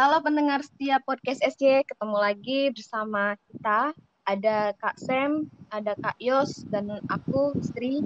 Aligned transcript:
Halo 0.00 0.24
pendengar 0.24 0.64
setia 0.64 0.96
podcast 1.04 1.44
SC, 1.44 1.84
ketemu 1.84 2.16
lagi 2.16 2.72
bersama 2.72 3.36
kita. 3.52 3.92
Ada 4.24 4.72
Kak 4.80 4.96
Sam, 4.96 5.44
ada 5.68 5.92
Kak 5.92 6.16
Yos, 6.16 6.64
dan 6.72 6.88
aku, 7.12 7.52
Sri. 7.60 8.00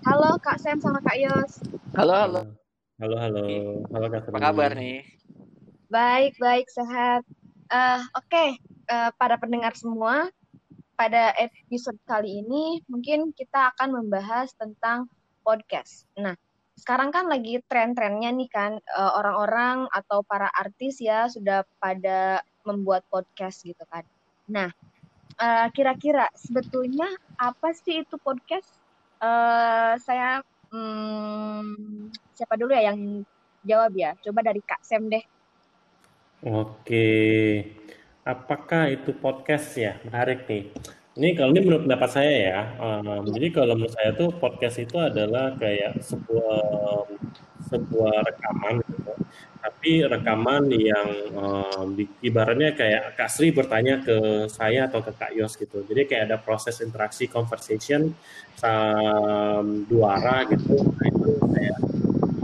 Halo 0.00 0.40
Kak 0.40 0.56
Sam 0.64 0.80
sama 0.80 0.96
Kak 1.04 1.20
Yos. 1.20 1.60
Halo, 1.92 2.24
halo. 2.24 2.42
Halo, 2.96 3.16
halo. 3.20 3.44
Halo 3.92 4.06
Kak 4.08 4.32
Apa 4.32 4.38
kabar 4.48 4.72
nih? 4.72 5.04
Baik, 5.92 6.40
baik, 6.40 6.72
sehat. 6.72 7.20
Eh, 7.68 8.00
Oke, 8.16 8.56
Eh, 8.88 9.10
pada 9.20 9.36
pendengar 9.36 9.76
semua, 9.76 10.32
pada 10.96 11.36
episode 11.36 12.00
kali 12.08 12.40
ini 12.40 12.80
mungkin 12.88 13.36
kita 13.36 13.76
akan 13.76 14.00
membahas 14.00 14.56
tentang 14.56 15.12
podcast. 15.46 16.10
Nah, 16.18 16.34
sekarang 16.74 17.14
kan 17.14 17.30
lagi 17.30 17.62
tren-trennya 17.70 18.34
nih 18.34 18.50
kan 18.50 18.82
eh, 18.82 19.12
orang-orang 19.14 19.86
atau 19.94 20.26
para 20.26 20.50
artis 20.50 20.98
ya 20.98 21.30
sudah 21.30 21.62
pada 21.78 22.42
membuat 22.66 23.06
podcast 23.06 23.62
gitu 23.62 23.86
kan. 23.86 24.02
Nah, 24.50 24.74
eh, 25.38 25.66
kira-kira 25.70 26.26
sebetulnya 26.34 27.06
apa 27.38 27.70
sih 27.70 28.02
itu 28.02 28.18
podcast? 28.18 28.68
Eh, 29.22 29.94
saya 30.02 30.42
hmm, 30.74 32.10
siapa 32.34 32.58
dulu 32.58 32.74
ya 32.74 32.92
yang 32.92 33.22
jawab 33.62 33.94
ya? 33.94 34.18
Coba 34.20 34.42
dari 34.42 34.60
Kak 34.60 34.82
Sem 34.82 35.06
deh. 35.06 35.24
Oke. 36.44 37.08
Apakah 38.26 38.90
itu 38.90 39.14
podcast 39.14 39.78
ya? 39.78 39.96
Menarik 40.02 40.50
nih. 40.50 40.74
Ini 41.16 41.32
kalau 41.32 41.56
ini 41.56 41.60
menurut 41.64 41.88
pendapat 41.88 42.10
saya 42.12 42.34
ya. 42.36 42.60
Um, 42.76 43.24
jadi 43.32 43.48
kalau 43.48 43.72
menurut 43.72 43.96
saya 43.96 44.12
tuh 44.12 44.36
podcast 44.36 44.76
itu 44.76 45.00
adalah 45.00 45.56
kayak 45.56 46.04
sebuah 46.04 46.60
sebuah 47.72 48.14
rekaman 48.28 48.84
gitu. 48.84 49.12
Tapi 49.64 50.04
rekaman 50.04 50.68
yang 50.76 51.08
um, 51.32 51.96
di, 51.96 52.04
ibaratnya 52.20 52.76
kayak 52.76 53.16
Kak 53.16 53.32
Sri 53.32 53.48
bertanya 53.48 54.04
ke 54.04 54.44
saya 54.52 54.92
atau 54.92 55.00
ke 55.00 55.16
Kak 55.16 55.32
Yos 55.32 55.56
gitu. 55.56 55.88
Jadi 55.88 56.04
kayak 56.04 56.22
ada 56.28 56.36
proses 56.36 56.76
interaksi 56.84 57.32
conversation 57.32 58.12
um, 58.60 59.88
dua 59.88 60.20
arah 60.20 60.44
gitu. 60.52 60.84
Nah, 60.84 61.06
itu 61.08 61.30
kayak 61.48 61.76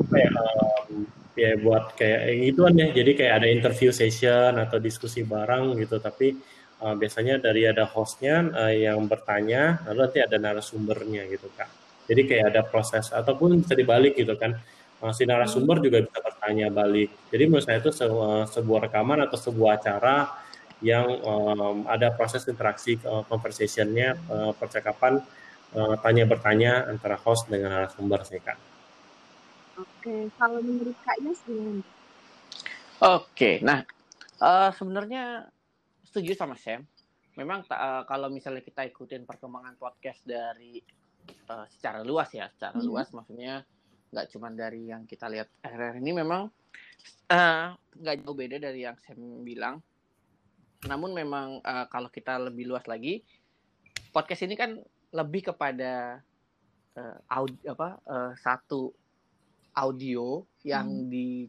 apa 0.00 0.17
um, 0.33 1.05
ya 1.37 1.61
buat 1.61 1.93
kayak 1.93 2.41
gituan 2.41 2.81
ya. 2.81 2.89
Jadi 2.89 3.20
kayak 3.20 3.34
ada 3.37 3.48
interview 3.53 3.93
session 3.93 4.56
atau 4.56 4.81
diskusi 4.81 5.20
bareng 5.28 5.77
gitu. 5.77 6.00
Tapi 6.00 6.41
uh, 6.83 6.94
biasanya 6.98 7.38
dari 7.38 7.64
ada 7.70 7.86
hostnya 7.86 8.42
uh, 8.50 8.75
yang 8.75 9.06
bertanya, 9.06 9.78
lalu 9.86 10.11
nanti 10.11 10.19
ada 10.19 10.36
narasumbernya 10.42 11.30
gitu 11.30 11.47
kak. 11.55 11.70
Jadi 12.11 12.27
kayak 12.27 12.47
ada 12.50 12.62
proses 12.66 13.14
ataupun 13.14 13.62
bisa 13.62 13.78
dibalik 13.78 14.19
gitu 14.19 14.34
kan. 14.34 14.58
Uh, 14.98 15.14
si 15.14 15.22
narasumber 15.22 15.78
juga 15.78 16.03
bisa 16.03 16.19
bertanya 16.19 16.66
balik. 16.69 17.10
Jadi 17.30 17.42
menurut 17.47 17.64
saya 17.64 17.78
itu 17.78 17.94
sebuah, 17.94 18.50
sebuah 18.50 18.80
rekaman 18.91 19.19
atau 19.22 19.38
sebuah 19.38 19.78
acara 19.78 20.30
yang 20.83 21.06
um, 21.22 21.86
ada 21.86 22.10
proses 22.10 22.42
interaksi 22.50 22.98
uh, 23.06 23.22
conversationnya, 23.30 24.19
uh, 24.27 24.50
percakapan 24.50 25.22
uh, 25.78 25.94
tanya 26.03 26.27
bertanya 26.27 26.91
antara 26.91 27.14
host 27.14 27.47
dengan 27.47 27.70
narasumber 27.70 28.27
sih 28.27 28.42
kak. 28.42 28.58
Oke, 29.72 30.28
kalau 30.36 30.60
menurut 30.60 30.92
Kak 31.00 31.16
Yos 31.25 31.41
gimana? 31.48 31.80
Oke, 33.03 33.58
nah 33.64 33.83
eh, 34.38 34.70
sebenarnya 34.77 35.48
setuju 36.13 36.37
sama 36.37 36.55
Sam. 36.55 36.85
Memang 37.33 37.65
eh, 37.65 38.03
kalau 38.05 38.29
misalnya 38.29 38.61
kita 38.61 38.85
ikutin 38.85 39.25
perkembangan 39.25 39.81
podcast 39.81 40.21
dari 40.23 40.77
eh, 41.25 41.67
secara 41.73 42.05
luas 42.05 42.29
ya, 42.31 42.53
secara 42.53 42.77
Mhm. 42.77 42.85
luas 42.85 43.09
maksudnya 43.11 43.65
nggak 44.13 44.29
cuma 44.29 44.53
dari 44.53 44.93
yang 44.93 45.09
kita 45.09 45.25
lihat 45.27 45.49
akhir-akhir 45.65 45.97
ini 45.99 46.13
memang 46.13 46.53
eh, 47.27 47.67
nggak 47.73 48.17
jauh 48.21 48.37
beda 48.37 48.61
dari 48.61 48.85
yang 48.85 49.01
Sam 49.01 49.17
bilang. 49.41 49.81
Namun 50.84 51.17
memang 51.17 51.65
eh, 51.65 51.87
kalau 51.89 52.12
kita 52.12 52.37
lebih 52.37 52.69
luas 52.69 52.84
lagi, 52.84 53.25
podcast 54.12 54.45
ini 54.45 54.53
kan 54.53 54.77
lebih 55.11 55.49
kepada 55.49 56.21
eh, 56.93 57.17
aud- 57.33 57.65
apa 57.65 57.89
eh, 58.05 58.33
satu 58.37 58.93
audio 59.72 60.45
yang 60.61 61.09
di 61.09 61.49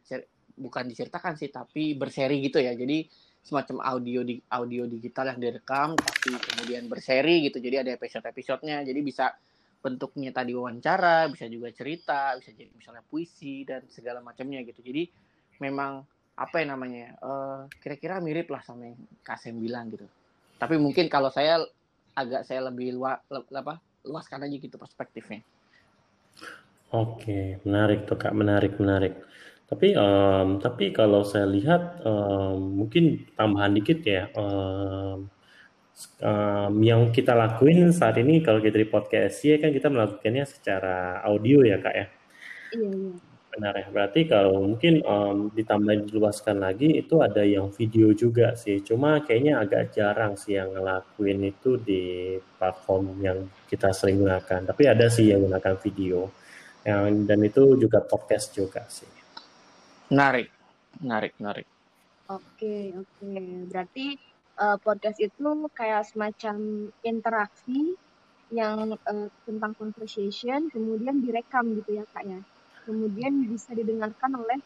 bukan 0.55 0.87
diceritakan 0.87 1.35
sih 1.35 1.51
tapi 1.51 1.91
berseri 1.91 2.39
gitu 2.39 2.61
ya 2.61 2.71
jadi 2.71 3.03
semacam 3.43 3.83
audio 3.83 4.23
di 4.23 4.39
audio 4.47 4.87
digital 4.87 5.35
yang 5.35 5.39
direkam 5.43 5.99
tapi 5.99 6.31
kemudian 6.39 6.87
berseri 6.87 7.43
gitu. 7.45 7.59
Jadi 7.59 7.75
ada 7.83 7.91
episode 7.91 8.23
episodenya 8.23 8.81
jadi 8.87 8.99
bisa 9.03 9.35
bentuknya 9.83 10.31
tadi 10.31 10.55
wawancara 10.55 11.27
bisa 11.27 11.43
juga 11.51 11.67
cerita 11.75 12.39
bisa 12.39 12.55
jadi 12.55 12.71
misalnya 12.71 13.03
puisi 13.03 13.67
dan 13.67 13.83
segala 13.91 14.23
macamnya 14.23 14.63
gitu. 14.63 14.79
Jadi 14.79 15.11
memang 15.59 16.07
apa 16.33 16.55
yang 16.63 16.79
namanya 16.79 17.13
eh, 17.19 17.61
kira-kira 17.83 18.23
mirip 18.23 18.47
lah 18.47 18.63
sama 18.63 18.89
yang 18.89 18.97
Kasem 19.21 19.59
bilang 19.59 19.91
gitu. 19.91 20.07
Tapi 20.55 20.79
mungkin 20.79 21.11
kalau 21.11 21.27
saya 21.27 21.59
agak 22.15 22.47
saya 22.47 22.63
lebih 22.71 22.95
luas 22.95 23.19
apa 23.51 23.83
luaskan 24.07 24.47
aja 24.47 24.55
gitu 24.55 24.79
perspektifnya. 24.79 25.43
Oke, 26.93 27.57
menarik 27.65 28.05
tuh 28.05 28.21
Kak, 28.21 28.37
menarik, 28.37 28.77
menarik. 28.77 29.17
Tapi 29.69 29.87
em, 29.95 30.47
tapi 30.63 30.85
kalau 30.93 31.21
saya 31.31 31.47
lihat 31.49 31.81
em, 32.05 32.57
mungkin 32.79 33.03
tambahan 33.37 33.73
dikit 33.77 33.99
ya. 34.05 34.23
s- 35.99 36.09
em, 36.21 36.73
yang 36.89 37.01
kita 37.15 37.33
lakuin 37.37 37.79
saat 37.99 38.15
ini 38.23 38.41
kalau 38.45 38.59
kita 38.65 38.77
di 38.81 38.87
podcast 38.89 39.35
ya 39.45 39.55
kan 39.61 39.69
kita 39.77 39.87
melakukannya 39.93 40.45
secara 40.53 41.21
audio 41.29 41.57
ya 41.71 41.77
Kak 41.85 41.95
ya. 42.01 42.05
Iya, 42.75 42.89
iya. 42.97 43.11
Benar 43.53 43.73
ya. 43.81 43.87
Berarti 43.95 44.19
kalau 44.33 44.55
mungkin 44.69 44.93
em, 45.05 45.37
ditambah 45.57 45.93
diluaskan 46.09 46.57
lagi 46.65 46.89
itu 47.01 47.15
ada 47.27 47.43
yang 47.45 47.67
video 47.77 48.07
juga 48.23 48.47
sih. 48.63 48.77
Cuma 48.87 49.21
kayaknya 49.25 49.53
agak 49.63 49.83
jarang 49.97 50.33
sih 50.41 50.57
yang 50.59 50.69
ngelakuin 50.75 51.39
itu 51.53 51.71
di 51.77 52.01
platform 52.57 53.05
yang 53.27 53.39
kita 53.69 53.89
sering 53.93 54.17
gunakan. 54.25 54.61
Tapi 54.69 54.83
ada 54.89 55.05
sih 55.15 55.25
yang 55.31 55.41
gunakan 55.45 55.75
video. 55.85 56.19
Yang 56.89 57.03
dan 57.29 57.39
itu 57.49 57.63
juga 57.83 57.99
podcast 58.11 58.47
juga 58.57 58.81
sih. 58.89 59.12
Menarik 60.09 60.49
menarik 60.99 61.33
menarik 61.39 61.67
Oke, 62.31 62.95
oke. 62.95 63.35
Berarti 63.67 64.15
eh, 64.55 64.77
podcast 64.79 65.19
itu 65.19 65.67
kayak 65.75 66.07
semacam 66.07 66.55
interaksi 67.03 67.99
yang 68.53 68.95
eh, 68.95 69.27
tentang 69.43 69.75
conversation, 69.75 70.71
kemudian 70.71 71.19
direkam 71.19 71.75
gitu 71.75 71.99
ya, 71.99 72.05
Kak 72.15 72.23
ya. 72.23 72.39
Kemudian 72.87 73.43
bisa 73.51 73.75
didengarkan 73.75 74.39
oleh 74.39 74.59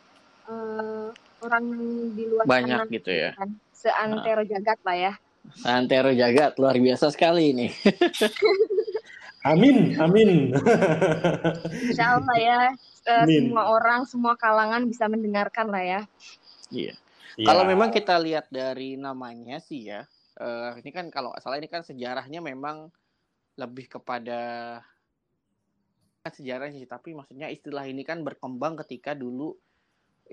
eh, 0.47 1.09
orang 1.41 1.65
di 2.13 2.23
luar 2.29 2.45
banyak 2.45 2.85
sana 2.85 2.93
gitu 2.93 3.11
ya 3.11 3.33
kan. 3.33 3.49
Seantero 3.73 4.45
jagat 4.45 4.79
lah 4.85 4.97
ya. 4.97 5.13
Santero 5.57 6.11
jagat 6.11 6.59
luar 6.59 6.75
biasa 6.75 7.07
sekali 7.07 7.55
ini 7.55 7.67
Amin, 9.45 9.93
amin. 10.01 10.51
Insya 11.93 12.17
Allah 12.17 12.37
ya, 12.41 12.59
eh, 13.05 13.21
Amin. 13.21 13.53
semua 13.53 13.63
orang, 13.69 14.01
semua 14.09 14.33
kalangan 14.33 14.85
bisa 14.89 15.05
mendengarkan 15.05 15.69
lah 15.69 15.83
ya. 15.83 16.01
iya 16.73 16.93
Ya, 17.37 17.53
Kalau 17.53 17.69
memang 17.69 17.93
kita 17.93 18.17
lihat 18.17 18.49
dari 18.49 18.97
namanya 18.97 19.61
sih 19.61 19.93
ya, 19.93 20.09
eh, 20.41 20.71
ini 20.81 20.89
kan 20.89 21.13
kalau 21.13 21.29
salah 21.37 21.61
ini 21.61 21.69
kan 21.69 21.85
sejarahnya 21.85 22.41
memang 22.41 22.89
lebih 23.61 23.85
kepada 23.93 24.81
kan 26.25 26.33
sejarahnya 26.33 26.81
sih, 26.81 26.89
tapi 26.89 27.13
maksudnya 27.13 27.53
istilah 27.53 27.85
ini 27.85 28.01
kan 28.01 28.25
berkembang 28.25 28.73
ketika 28.81 29.13
dulu 29.13 29.53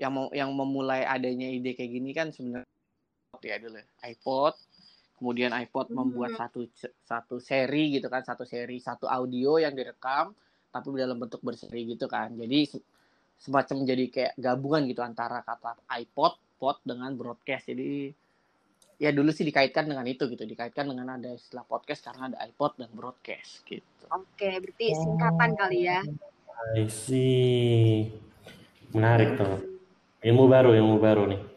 yang 0.01 0.11
mau 0.17 0.27
yang 0.33 0.49
memulai 0.49 1.05
adanya 1.05 1.45
ide 1.45 1.77
kayak 1.77 1.91
gini 1.93 2.11
kan 2.11 2.33
sebenarnya 2.33 2.67
ya 3.45 3.61
dulu 3.61 3.79
iPod, 4.01 4.57
kemudian 5.15 5.55
iPod 5.55 5.91
Hmm. 5.91 6.03
membuat 6.03 6.35
satu 6.35 6.67
satu 7.07 7.39
seri 7.39 7.95
gitu 7.95 8.11
kan, 8.11 8.21
satu 8.21 8.43
seri 8.43 8.77
satu 8.79 9.07
audio 9.07 9.57
yang 9.59 9.71
direkam 9.73 10.35
tapi 10.69 10.91
dalam 10.99 11.15
bentuk 11.15 11.39
berseri 11.39 11.87
gitu 11.95 12.05
kan. 12.11 12.35
Jadi 12.35 12.59
se- 12.67 12.85
semacam 13.39 13.87
jadi 13.87 14.05
kayak 14.11 14.33
gabungan 14.35 14.83
gitu 14.91 15.01
antara 15.03 15.39
kata 15.43 15.79
iPod, 16.03 16.35
pod 16.59 16.77
dengan 16.83 17.11
broadcast. 17.15 17.71
Jadi 17.71 18.11
ya 18.95 19.11
dulu 19.11 19.31
sih 19.31 19.43
dikaitkan 19.43 19.87
dengan 19.87 20.07
itu 20.07 20.27
gitu, 20.27 20.43
dikaitkan 20.43 20.87
dengan 20.87 21.19
ada 21.19 21.35
istilah 21.35 21.67
podcast 21.67 22.03
karena 22.03 22.31
ada 22.31 22.37
iPod 22.47 22.79
dan 22.79 22.91
broadcast 22.95 23.63
gitu. 23.67 24.05
Oke, 24.11 24.59
berarti 24.59 24.87
singkatan 24.95 25.51
kali 25.55 25.79
ya. 25.87 25.99
I 26.75 26.87
see. 26.87 28.11
Menarik 28.95 29.35
tuh. 29.35 29.79
Ilmu 30.23 30.47
baru, 30.47 30.71
ilmu 30.75 30.95
baru 30.97 31.27
nih. 31.27 31.54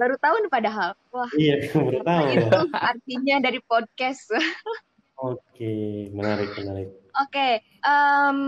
Baru 0.00 0.16
tahu 0.16 0.34
nih 0.40 0.48
padahal. 0.48 0.90
Wah, 1.12 1.28
Iya, 1.36 1.68
baru 1.76 2.00
tahu. 2.00 2.24
itu 2.32 2.58
artinya 2.72 3.36
dari 3.44 3.60
podcast. 3.60 4.32
Oke, 5.28 6.08
menarik, 6.10 6.56
menarik. 6.56 6.88
Oke, 7.20 7.48
em, 7.60 8.38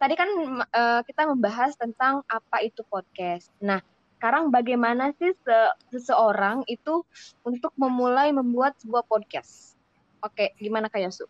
tadi 0.00 0.14
kan 0.16 0.28
eh, 0.64 1.00
kita 1.04 1.28
membahas 1.28 1.76
tentang 1.76 2.24
apa 2.24 2.64
itu 2.64 2.80
podcast. 2.88 3.52
Nah, 3.60 3.84
sekarang 4.16 4.48
bagaimana 4.48 5.12
sih 5.20 5.36
se- 5.36 5.74
seseorang 5.92 6.64
itu 6.64 7.04
untuk 7.44 7.76
memulai 7.76 8.32
membuat 8.32 8.72
sebuah 8.80 9.04
podcast? 9.04 9.76
Oke, 10.24 10.56
gimana 10.56 10.88
Kak 10.88 11.04
Yosu? 11.04 11.28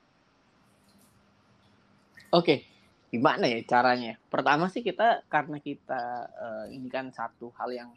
Oke, 2.30 2.62
gimana 3.10 3.50
ya 3.50 3.58
caranya? 3.66 4.14
Pertama 4.30 4.70
sih 4.70 4.82
kita 4.82 5.26
karena 5.26 5.58
kita 5.58 6.02
uh, 6.30 6.66
ini 6.70 6.86
kan 6.86 7.10
satu 7.10 7.50
hal 7.58 7.74
yang 7.74 7.90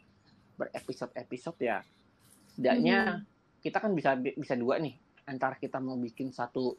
berepisode-episode 0.58 1.58
ya. 1.62 1.78
Setidaknya 2.52 3.22
hmm. 3.22 3.24
kita 3.62 3.78
kan 3.78 3.92
bisa 3.94 4.18
bisa 4.18 4.54
dua 4.58 4.82
nih 4.82 4.98
antara 5.30 5.54
kita 5.56 5.78
mau 5.78 5.94
bikin 5.94 6.34
satu 6.34 6.74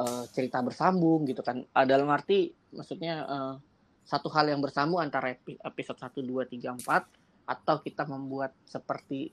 uh, 0.00 0.24
cerita 0.32 0.64
bersambung 0.64 1.28
gitu 1.28 1.44
kan. 1.44 1.60
Uh, 1.76 1.86
dalam 1.86 2.08
arti 2.08 2.50
maksudnya 2.72 3.22
uh, 3.28 3.54
satu 4.02 4.32
hal 4.32 4.50
yang 4.50 4.58
bersambung 4.58 4.98
antara 4.98 5.30
episode 5.62 5.98
1 6.00 6.26
2 6.26 6.58
3 6.58 6.82
4 6.82 7.46
atau 7.46 7.76
kita 7.78 8.02
membuat 8.08 8.50
seperti 8.66 9.30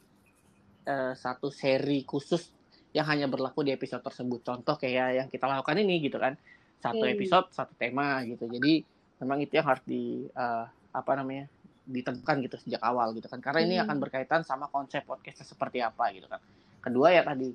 uh, 0.86 1.18
satu 1.18 1.50
seri 1.50 2.06
khusus 2.06 2.54
yang 2.94 3.06
hanya 3.10 3.26
berlaku 3.26 3.66
di 3.66 3.74
episode 3.74 4.06
tersebut. 4.06 4.46
Contoh 4.46 4.78
kayak 4.78 5.08
yang 5.24 5.28
kita 5.32 5.50
lakukan 5.50 5.80
ini 5.82 6.04
gitu 6.06 6.22
kan 6.22 6.38
satu 6.80 7.04
episode 7.06 7.48
satu 7.52 7.76
tema 7.76 8.24
gitu 8.24 8.48
jadi 8.48 8.84
memang 9.20 9.44
itu 9.44 9.60
yang 9.60 9.68
harus 9.68 9.84
di 9.84 10.26
uh, 10.32 10.66
apa 10.96 11.12
namanya 11.20 11.52
ditentukan 11.90 12.46
gitu 12.46 12.56
sejak 12.62 12.82
awal 12.86 13.12
gitu 13.18 13.26
kan 13.26 13.42
karena 13.42 13.60
ini 13.66 13.76
hmm. 13.82 13.84
akan 13.90 13.98
berkaitan 13.98 14.42
sama 14.46 14.70
konsep 14.70 15.02
podcastnya 15.10 15.46
seperti 15.50 15.82
apa 15.82 16.14
gitu 16.14 16.30
kan 16.30 16.38
kedua 16.80 17.10
ya 17.10 17.26
tadi 17.26 17.50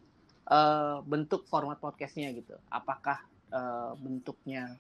uh, 0.51 0.99
bentuk 1.07 1.47
format 1.47 1.79
podcastnya 1.79 2.35
gitu 2.35 2.59
apakah 2.69 3.23
uh, 3.55 3.95
bentuknya 3.95 4.75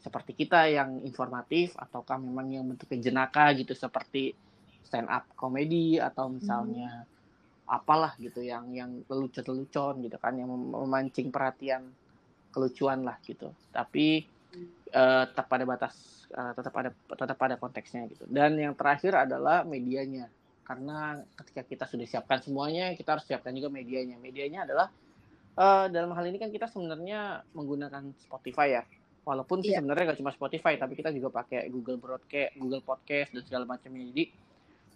seperti 0.00 0.36
kita 0.36 0.68
yang 0.68 1.00
informatif 1.04 1.76
ataukah 1.76 2.16
memang 2.16 2.48
yang 2.52 2.64
bentuknya 2.64 3.12
jenaka 3.12 3.52
gitu 3.56 3.76
seperti 3.76 4.32
stand 4.84 5.08
up 5.12 5.28
komedi 5.36 6.00
atau 6.00 6.32
misalnya 6.32 7.04
hmm. 7.04 7.68
apalah 7.68 8.16
gitu 8.16 8.40
yang 8.40 8.72
yang 8.72 9.04
lelucon-lelucon 9.08 10.00
gitu 10.04 10.16
kan 10.16 10.36
yang 10.36 10.48
memancing 10.48 11.28
perhatian 11.28 11.92
kelucuan 12.52 13.04
lah 13.04 13.20
gitu 13.24 13.52
tapi 13.72 14.24
uh, 14.94 15.24
tetap 15.28 15.46
pada 15.50 15.64
batas 15.66 15.94
uh, 16.34 16.52
tetap 16.54 16.74
ada 16.78 16.90
tetap 16.92 17.36
pada 17.36 17.54
konteksnya 17.58 18.06
gitu. 18.10 18.24
Dan 18.26 18.58
yang 18.58 18.74
terakhir 18.74 19.14
adalah 19.14 19.62
medianya. 19.62 20.30
Karena 20.64 21.20
ketika 21.36 21.62
kita 21.62 21.84
sudah 21.84 22.06
siapkan 22.08 22.40
semuanya 22.40 22.96
kita 22.96 23.18
harus 23.18 23.24
siapkan 23.28 23.52
juga 23.52 23.68
medianya. 23.68 24.16
Medianya 24.16 24.64
adalah 24.64 24.88
uh, 25.58 25.86
dalam 25.92 26.10
hal 26.16 26.24
ini 26.26 26.40
kan 26.40 26.50
kita 26.50 26.66
sebenarnya 26.70 27.44
menggunakan 27.52 28.14
Spotify 28.24 28.80
ya. 28.80 28.82
Walaupun 29.24 29.64
sih 29.64 29.72
yeah. 29.72 29.80
sebenarnya 29.80 30.12
gak 30.12 30.20
cuma 30.20 30.32
Spotify 30.36 30.76
tapi 30.76 31.00
kita 31.00 31.08
juga 31.08 31.32
pakai 31.32 31.72
Google 31.72 31.96
Broadcast 31.96 32.60
Google 32.60 32.84
Podcast 32.84 33.32
dan 33.32 33.42
segala 33.44 33.64
macamnya. 33.64 34.04
Jadi 34.12 34.24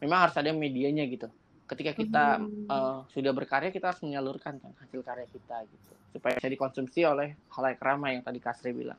memang 0.05 0.29
harus 0.29 0.37
ada 0.37 0.53
medianya 0.53 1.05
gitu. 1.09 1.29
Ketika 1.69 1.93
kita 1.93 2.41
hmm. 2.41 2.69
uh, 2.69 3.05
sudah 3.13 3.33
berkarya 3.37 3.69
kita 3.69 3.93
harus 3.93 4.01
menyalurkan 4.01 4.57
kan 4.57 4.73
hasil 4.85 5.01
karya 5.05 5.29
kita 5.29 5.65
gitu. 5.69 5.93
Supaya 6.17 6.41
bisa 6.41 6.49
dikonsumsi 6.49 7.05
oleh 7.05 7.37
halayak 7.53 7.81
ramai 7.81 8.17
yang 8.17 8.25
tadi 8.25 8.41
Kasri 8.41 8.73
bilang. 8.73 8.97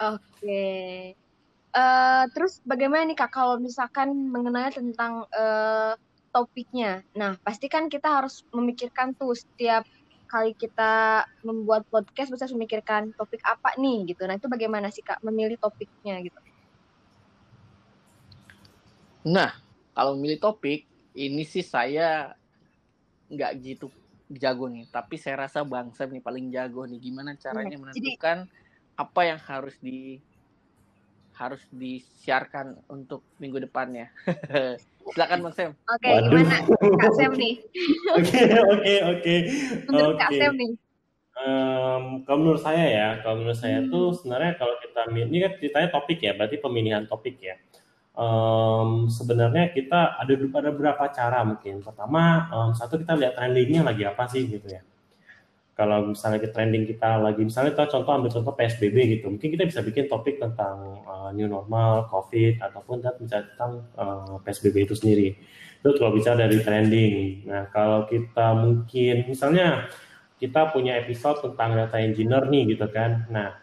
Oke. 0.00 0.18
Okay. 0.40 0.96
Uh, 1.70 1.78
eh, 1.78 2.24
terus 2.34 2.58
bagaimana 2.66 3.06
nih 3.06 3.14
kak 3.14 3.30
kalau 3.30 3.60
misalkan 3.62 4.10
mengenai 4.30 4.74
tentang 4.74 5.28
uh, 5.30 5.94
topiknya? 6.34 7.06
Nah 7.14 7.38
pasti 7.42 7.70
kan 7.70 7.86
kita 7.86 8.10
harus 8.10 8.42
memikirkan 8.50 9.14
tuh 9.14 9.38
setiap 9.38 9.86
kali 10.30 10.54
kita 10.54 11.26
membuat 11.42 11.82
podcast 11.90 12.30
bisa 12.30 12.46
memikirkan 12.54 13.10
topik 13.18 13.42
apa 13.42 13.74
nih 13.78 14.14
gitu. 14.14 14.26
Nah 14.26 14.38
itu 14.38 14.46
bagaimana 14.46 14.90
sih 14.94 15.02
kak 15.02 15.22
memilih 15.26 15.58
topiknya 15.58 16.22
gitu? 16.22 16.38
Nah 19.26 19.58
kalau 19.94 20.14
memilih 20.14 20.38
topik 20.38 20.86
ini 21.18 21.42
sih 21.42 21.66
saya 21.66 22.34
nggak 23.30 23.52
gitu 23.62 23.90
jago 24.30 24.70
nih, 24.70 24.86
tapi 24.86 25.18
saya 25.18 25.46
rasa 25.46 25.66
Bang 25.66 25.90
Sam 25.90 26.14
nih 26.14 26.22
paling 26.22 26.54
jago 26.54 26.86
nih. 26.86 27.02
Gimana 27.02 27.34
caranya 27.34 27.74
iya, 27.74 27.82
menentukan 27.82 28.38
Jadi, 28.46 28.69
apa 29.00 29.20
yang 29.24 29.40
harus 29.40 29.72
di 29.80 30.20
harus 31.32 31.64
disiarkan 31.72 32.84
untuk 32.92 33.24
minggu 33.40 33.64
depannya. 33.64 34.12
Silakan 35.16 35.48
Bang 35.48 35.54
Sam. 35.56 35.72
Oke, 35.88 36.04
okay, 36.04 36.16
gimana 36.28 36.56
Kak 37.00 37.12
Sam 37.16 37.32
nih? 37.32 37.54
Oke, 38.20 38.42
oke, 38.52 38.94
oke. 39.16 39.34
Menurut 39.88 40.16
Kak 40.20 40.30
Sam 40.36 40.52
nih. 40.60 40.72
Um, 41.40 42.04
kalau 42.28 42.38
menurut 42.44 42.60
saya 42.60 42.84
ya, 42.84 43.08
kalau 43.24 43.40
menurut 43.40 43.56
saya 43.56 43.80
hmm. 43.80 43.88
tuh 43.88 44.12
sebenarnya 44.12 44.60
kalau 44.60 44.76
kita 44.84 45.08
ini 45.08 45.38
kan 45.40 45.52
ceritanya 45.56 45.88
topik 45.88 46.20
ya, 46.20 46.36
berarti 46.36 46.56
pemilihan 46.60 47.08
topik 47.08 47.40
ya 47.40 47.56
um, 48.20 49.06
sebenarnya 49.08 49.72
kita 49.72 50.20
ada 50.20 50.32
ada 50.36 50.70
beberapa 50.70 51.04
cara 51.10 51.40
mungkin. 51.46 51.80
Pertama, 51.80 52.48
um, 52.52 52.70
satu 52.76 53.00
kita 53.00 53.16
lihat 53.16 53.34
trendingnya 53.36 53.86
lagi 53.86 54.04
apa 54.04 54.28
sih 54.28 54.44
gitu 54.44 54.66
ya. 54.68 54.84
Kalau 55.80 56.12
misalnya 56.12 56.44
kita 56.44 56.52
trending 56.60 56.84
kita 56.84 57.24
lagi, 57.24 57.40
misalnya 57.40 57.72
kita 57.72 57.88
contoh 57.88 58.12
ambil 58.12 58.28
contoh 58.28 58.52
PSBB 58.52 58.96
gitu, 59.16 59.32
mungkin 59.32 59.48
kita 59.48 59.64
bisa 59.64 59.80
bikin 59.80 60.12
topik 60.12 60.36
tentang 60.36 61.00
uh, 61.08 61.32
new 61.32 61.48
normal, 61.48 62.04
COVID, 62.12 62.60
ataupun 62.60 63.00
tentang 63.00 63.88
uh, 63.96 64.36
PSBB 64.44 64.84
itu 64.84 64.92
sendiri. 64.92 65.32
Itu 65.80 65.96
kalau 65.96 66.12
bicara 66.12 66.44
dari 66.44 66.60
trending. 66.60 67.48
Nah, 67.48 67.72
kalau 67.72 68.04
kita 68.04 68.52
mungkin 68.60 69.24
misalnya 69.24 69.88
kita 70.36 70.68
punya 70.68 71.00
episode 71.00 71.40
tentang 71.40 71.72
data 71.72 71.96
engineer 71.96 72.44
nih 72.52 72.76
gitu 72.76 72.84
kan. 72.92 73.24
Nah, 73.32 73.56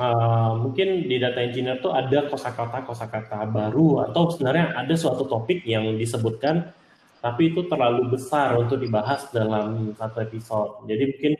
uh, 0.00 0.56
mungkin 0.56 1.04
di 1.04 1.20
data 1.20 1.44
engineer 1.44 1.84
tuh 1.84 1.92
ada 1.92 2.32
kosakata 2.32 2.80
kosakata 2.88 3.44
baru 3.44 4.08
atau 4.08 4.32
sebenarnya 4.32 4.72
ada 4.72 4.94
suatu 4.96 5.28
topik 5.28 5.68
yang 5.68 6.00
disebutkan 6.00 6.72
tapi 7.26 7.50
itu 7.50 7.66
terlalu 7.66 8.14
besar 8.14 8.54
untuk 8.54 8.78
dibahas 8.78 9.26
dalam 9.34 9.90
satu 9.98 10.22
episode. 10.22 10.86
Jadi 10.86 11.02
mungkin 11.10 11.32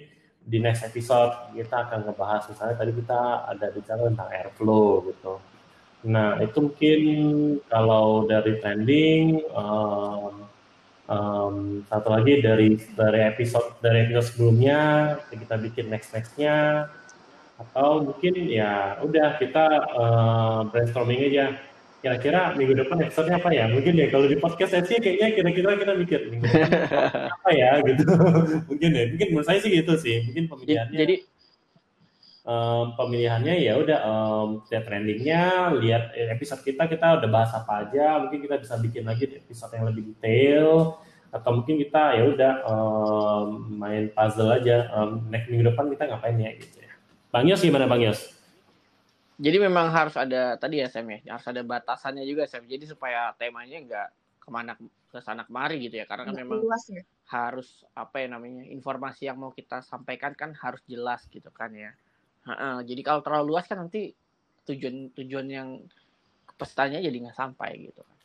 di 0.43 0.59
next 0.59 0.83
episode 0.83 1.55
kita 1.55 1.87
akan 1.87 2.11
ngebahas 2.11 2.43
misalnya 2.51 2.75
tadi 2.75 2.93
kita 2.99 3.21
ada 3.55 3.67
bicara 3.71 4.03
tentang 4.11 4.29
airflow 4.35 5.07
gitu. 5.15 5.39
Nah 6.11 6.43
itu 6.43 6.59
mungkin 6.59 7.01
kalau 7.71 8.27
dari 8.27 8.59
trending 8.59 9.47
um, 9.55 10.35
um, 11.07 11.55
satu 11.87 12.09
lagi 12.11 12.43
dari 12.43 12.83
dari 12.99 13.21
episode 13.31 13.79
dari 13.79 14.11
episode 14.11 14.27
sebelumnya 14.35 14.81
kita 15.31 15.55
bikin 15.55 15.87
next 15.87 16.11
nextnya 16.11 16.91
atau 17.63 18.11
mungkin 18.11 18.35
ya 18.51 18.99
udah 19.07 19.39
kita 19.39 19.67
uh, 19.95 20.61
brainstorming 20.67 21.31
aja 21.31 21.55
kira-kira 22.05 22.53
minggu 22.55 22.75
depan 22.77 23.03
episode 23.03 23.29
apa 23.33 23.49
ya? 23.51 23.67
Mungkin 23.67 23.95
ya 23.97 24.07
kalau 24.13 24.27
di 24.29 24.37
podcast 24.37 24.77
sih 24.87 24.99
kayaknya 25.01 25.29
kira-kira 25.33 25.71
kita 25.81 25.93
mikir 25.97 26.21
minggu 26.29 26.47
depan 26.47 26.71
apa 27.41 27.51
ya? 27.51 27.71
Gitu. 27.83 28.05
Mungkin 28.69 28.91
ya 28.93 29.05
mungkin 29.11 29.27
menurut 29.33 29.47
saya 29.49 29.59
sih 29.59 29.71
gitu 29.73 29.93
sih. 29.97 30.17
Mungkin 30.29 30.45
pemilihannya 30.53 30.97
jadi 30.97 31.17
um, 32.45 32.95
pemilihannya 32.95 33.55
ya 33.65 33.73
udah 33.81 33.99
um, 34.05 34.49
lihat 34.69 34.85
trendingnya 34.87 35.43
lihat 35.81 36.15
episode 36.15 36.63
kita 36.63 36.85
kita 36.87 37.07
udah 37.23 37.29
bahas 37.33 37.51
apa 37.57 37.89
aja. 37.89 38.21
Mungkin 38.21 38.39
kita 38.45 38.57
bisa 38.61 38.75
bikin 38.77 39.09
lagi 39.09 39.27
episode 39.33 39.73
yang 39.73 39.89
lebih 39.89 40.13
detail. 40.13 41.01
Atau 41.35 41.59
mungkin 41.59 41.81
kita 41.81 42.17
ya 42.17 42.25
udah 42.29 42.53
um, 42.69 43.49
main 43.81 44.13
puzzle 44.13 44.53
aja. 44.53 44.93
Um, 44.93 45.27
next 45.33 45.49
minggu 45.49 45.73
depan 45.73 45.89
kita 45.89 46.13
ngapain 46.13 46.37
ya 46.37 46.53
gitu 46.61 46.77
ya. 46.85 46.93
Bang 47.33 47.49
Yos 47.49 47.65
gimana 47.65 47.89
Bang 47.89 48.05
Yos? 48.05 48.36
Jadi 49.37 49.57
memang 49.61 49.93
harus 49.93 50.17
ada 50.17 50.57
tadi 50.57 50.81
ya 50.81 50.89
Sam 50.89 51.13
ya, 51.13 51.37
harus 51.37 51.45
ada 51.45 51.61
batasannya 51.61 52.25
juga 52.25 52.49
Sam. 52.49 52.65
Jadi 52.65 52.89
supaya 52.89 53.37
temanya 53.37 53.77
nggak 53.85 54.09
ke 54.41 54.49
mana 54.49 54.73
ke 55.13 55.19
sana 55.21 55.45
kemari 55.45 55.77
gitu 55.85 56.01
ya, 56.01 56.09
karena 56.09 56.33
kan 56.33 56.37
memang 56.41 56.65
luas, 56.65 56.85
ya? 56.89 57.05
harus 57.29 57.85
apa 57.93 58.25
ya 58.25 58.33
namanya 58.33 58.65
informasi 58.65 59.29
yang 59.29 59.37
mau 59.37 59.53
kita 59.53 59.85
sampaikan 59.85 60.33
kan 60.33 60.57
harus 60.57 60.81
jelas 60.89 61.29
gitu 61.29 61.53
kan 61.53 61.69
ya. 61.77 61.93
Ha 62.49 62.55
-ha. 62.57 62.69
Jadi 62.81 63.01
kalau 63.05 63.21
terlalu 63.21 63.53
luas 63.53 63.69
kan 63.69 63.77
nanti 63.85 64.17
tujuan 64.65 65.13
tujuan 65.13 65.47
yang 65.53 65.69
pesannya 66.57 67.05
jadi 67.05 67.17
nggak 67.29 67.37
sampai 67.37 67.93
gitu 67.93 68.01
kan. 68.01 68.16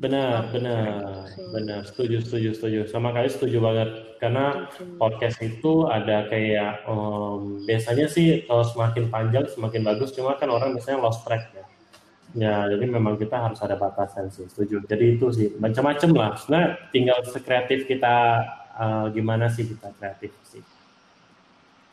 Benar, 0.00 0.48
benar, 0.48 1.28
benar. 1.52 1.80
Setuju, 1.84 2.24
setuju, 2.24 2.48
setuju. 2.56 2.80
Sama 2.88 3.12
kali 3.12 3.28
setuju 3.28 3.60
banget. 3.60 3.90
Karena 4.16 4.70
podcast 4.96 5.36
itu 5.44 5.84
ada 5.90 6.26
kayak 6.32 6.88
um, 6.88 7.60
biasanya 7.68 8.08
sih 8.08 8.48
kalau 8.48 8.64
semakin 8.64 9.12
panjang 9.12 9.44
semakin 9.52 9.82
bagus. 9.84 10.16
Cuma 10.16 10.40
kan 10.40 10.48
orang 10.48 10.72
biasanya 10.74 10.98
lost 11.02 11.22
track 11.28 11.52
ya. 11.52 11.64
Ya, 12.32 12.64
jadi 12.64 12.88
memang 12.88 13.20
kita 13.20 13.36
harus 13.36 13.60
ada 13.60 13.76
batasan 13.76 14.32
sih. 14.32 14.48
Setuju. 14.48 14.88
Jadi 14.88 15.04
itu 15.20 15.26
sih 15.36 15.48
macam-macam 15.60 16.10
lah. 16.16 16.30
Sebenarnya 16.40 16.68
tinggal 16.88 17.18
sekreatif 17.28 17.84
kita 17.84 18.16
uh, 18.72 19.06
gimana 19.12 19.52
sih 19.52 19.68
kita 19.68 19.92
kreatif 20.00 20.32
sih. 20.48 20.64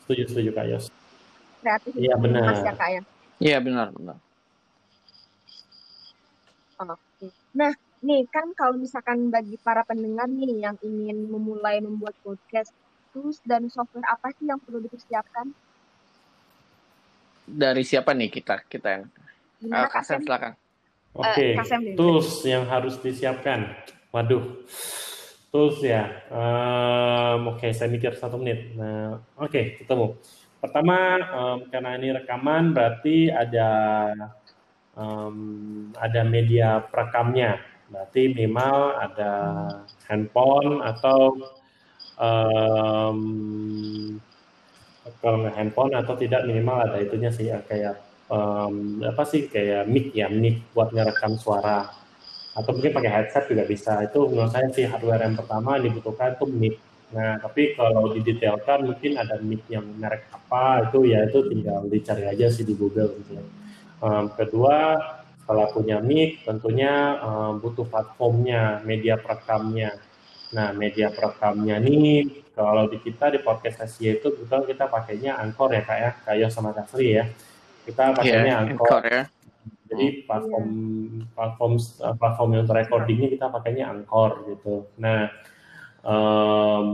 Setuju, 0.07 0.23
setuju 0.31 0.49
Kak 0.55 0.65
Yos. 0.71 0.85
Kreatif. 1.59 1.91
Iya 1.93 2.15
benar. 2.15 2.55
Ya, 2.55 2.73
Kak 2.73 2.89
ya. 2.89 3.01
Iya 3.39 3.57
benar, 3.59 3.91
benar. 3.91 4.17
Oke. 6.79 7.27
Nah, 7.51 7.75
nih 7.99 8.23
kan 8.31 8.51
kalau 8.55 8.79
misalkan 8.79 9.27
bagi 9.27 9.59
para 9.59 9.83
pendengar 9.83 10.27
nih 10.31 10.63
yang 10.63 10.75
ingin 10.79 11.27
memulai 11.27 11.83
membuat 11.83 12.15
podcast, 12.23 12.71
tools 13.11 13.43
dan 13.43 13.67
software 13.67 14.07
apa 14.07 14.31
sih 14.39 14.47
yang 14.47 14.59
perlu 14.61 14.79
dipersiapkan? 14.79 15.51
Dari 17.49 17.83
siapa 17.83 18.15
nih 18.15 18.29
kita 18.29 18.63
kita 18.69 18.87
yang 18.87 19.03
uh, 19.73 19.89
Kasem 19.89 20.23
silakan. 20.23 20.53
Oke, 21.17 21.57
okay. 21.57 21.59
uh, 21.59 21.97
tools 21.97 22.45
yang 22.45 22.69
harus 22.69 22.95
disiapkan. 23.01 23.65
Waduh, 24.13 24.61
tools 25.49 25.81
ya. 25.81 26.25
Um, 26.29 27.57
Oke, 27.57 27.65
okay, 27.67 27.71
saya 27.73 27.89
mikir 27.89 28.13
satu 28.13 28.37
menit. 28.37 28.77
Nah, 28.77 29.17
oke, 29.37 29.49
okay, 29.49 29.63
ketemu. 29.81 30.15
pertama 30.59 31.15
um, 31.31 31.71
karena 31.71 31.95
ini 31.95 32.11
rekaman 32.19 32.75
berarti 32.75 33.31
ada 33.31 33.71
um, 34.91 35.89
ada 35.95 36.21
media 36.27 36.83
perekamnya. 36.83 37.68
Berarti 37.89 38.21
minimal 38.31 38.77
ada 39.01 39.33
handphone 40.05 40.81
atau 40.85 41.37
um, 42.21 43.19
kalau 45.19 45.37
nggak 45.41 45.57
handphone 45.57 45.93
atau 45.97 46.13
tidak 46.15 46.45
minimal 46.45 46.85
ada 46.85 47.01
itunya 47.01 47.33
sih 47.33 47.49
ya, 47.49 47.59
kayak 47.65 47.97
um, 48.29 49.01
apa 49.01 49.25
sih 49.25 49.49
kayak 49.49 49.89
mic 49.89 50.13
ya 50.13 50.29
mic 50.29 50.61
buat 50.77 50.93
ngerekam 50.93 51.35
suara. 51.41 51.89
Atau 52.53 52.77
mungkin 52.77 52.93
pakai 52.93 53.11
headset 53.11 53.49
juga 53.49 53.65
bisa. 53.65 54.05
Itu 54.05 54.29
menurut 54.29 54.53
saya 54.53 54.69
sih 54.69 54.85
hardware 54.85 55.25
yang 55.25 55.37
pertama 55.37 55.77
yang 55.77 55.89
dibutuhkan 55.89 56.37
itu 56.37 56.45
mic. 56.45 56.75
Nah 57.09 57.41
tapi 57.41 57.73
kalau 57.73 58.13
didetailkan 58.13 58.85
mungkin 58.85 59.17
ada 59.17 59.41
mic 59.41 59.65
yang 59.65 59.85
merek 59.97 60.29
apa 60.29 60.89
itu 60.89 61.09
ya 61.09 61.25
itu 61.25 61.41
tinggal 61.49 61.89
dicari 61.89 62.25
aja 62.29 62.45
sih 62.53 62.61
di 62.61 62.77
Google 62.77 63.17
gitu 63.17 63.41
um, 64.03 64.31
kedua 64.35 64.77
setelah 65.49 65.65
punya 65.73 65.97
mic 65.97 66.45
tentunya 66.45 67.17
um, 67.25 67.57
butuh 67.57 67.89
platformnya 67.89 68.85
media 68.85 69.17
perekamnya. 69.17 69.97
Nah 70.53 70.69
media 70.77 71.09
perekamnya 71.09 71.81
nih 71.81 72.45
kalau 72.53 72.85
di 72.85 73.01
kita 73.01 73.33
di 73.33 73.41
podcast 73.41 73.81
Asia 73.81 74.13
itu 74.21 74.29
kebetulan 74.29 74.69
kita 74.69 74.85
pakainya 74.85 75.41
Anchor 75.41 75.73
ya 75.73 75.81
kak 75.81 75.97
ya? 75.97 76.11
Kayak 76.21 76.53
sama 76.53 76.69
Kasri 76.77 77.17
ya? 77.17 77.25
Kita 77.81 78.13
pakainya 78.13 78.45
yeah, 78.45 78.61
Anchor, 78.61 78.85
Anchor 78.85 79.03
ya. 79.09 79.23
jadi 79.89 80.05
hmm. 80.05 80.21
platform 80.29 80.69
platform 81.33 81.73
platform 82.21 82.49
yang 82.53 82.65
recordingnya 82.69 83.29
kita 83.33 83.45
pakainya 83.49 83.85
Anchor 83.89 84.45
gitu. 84.53 84.85
Nah 85.01 85.33
um, 86.05 86.89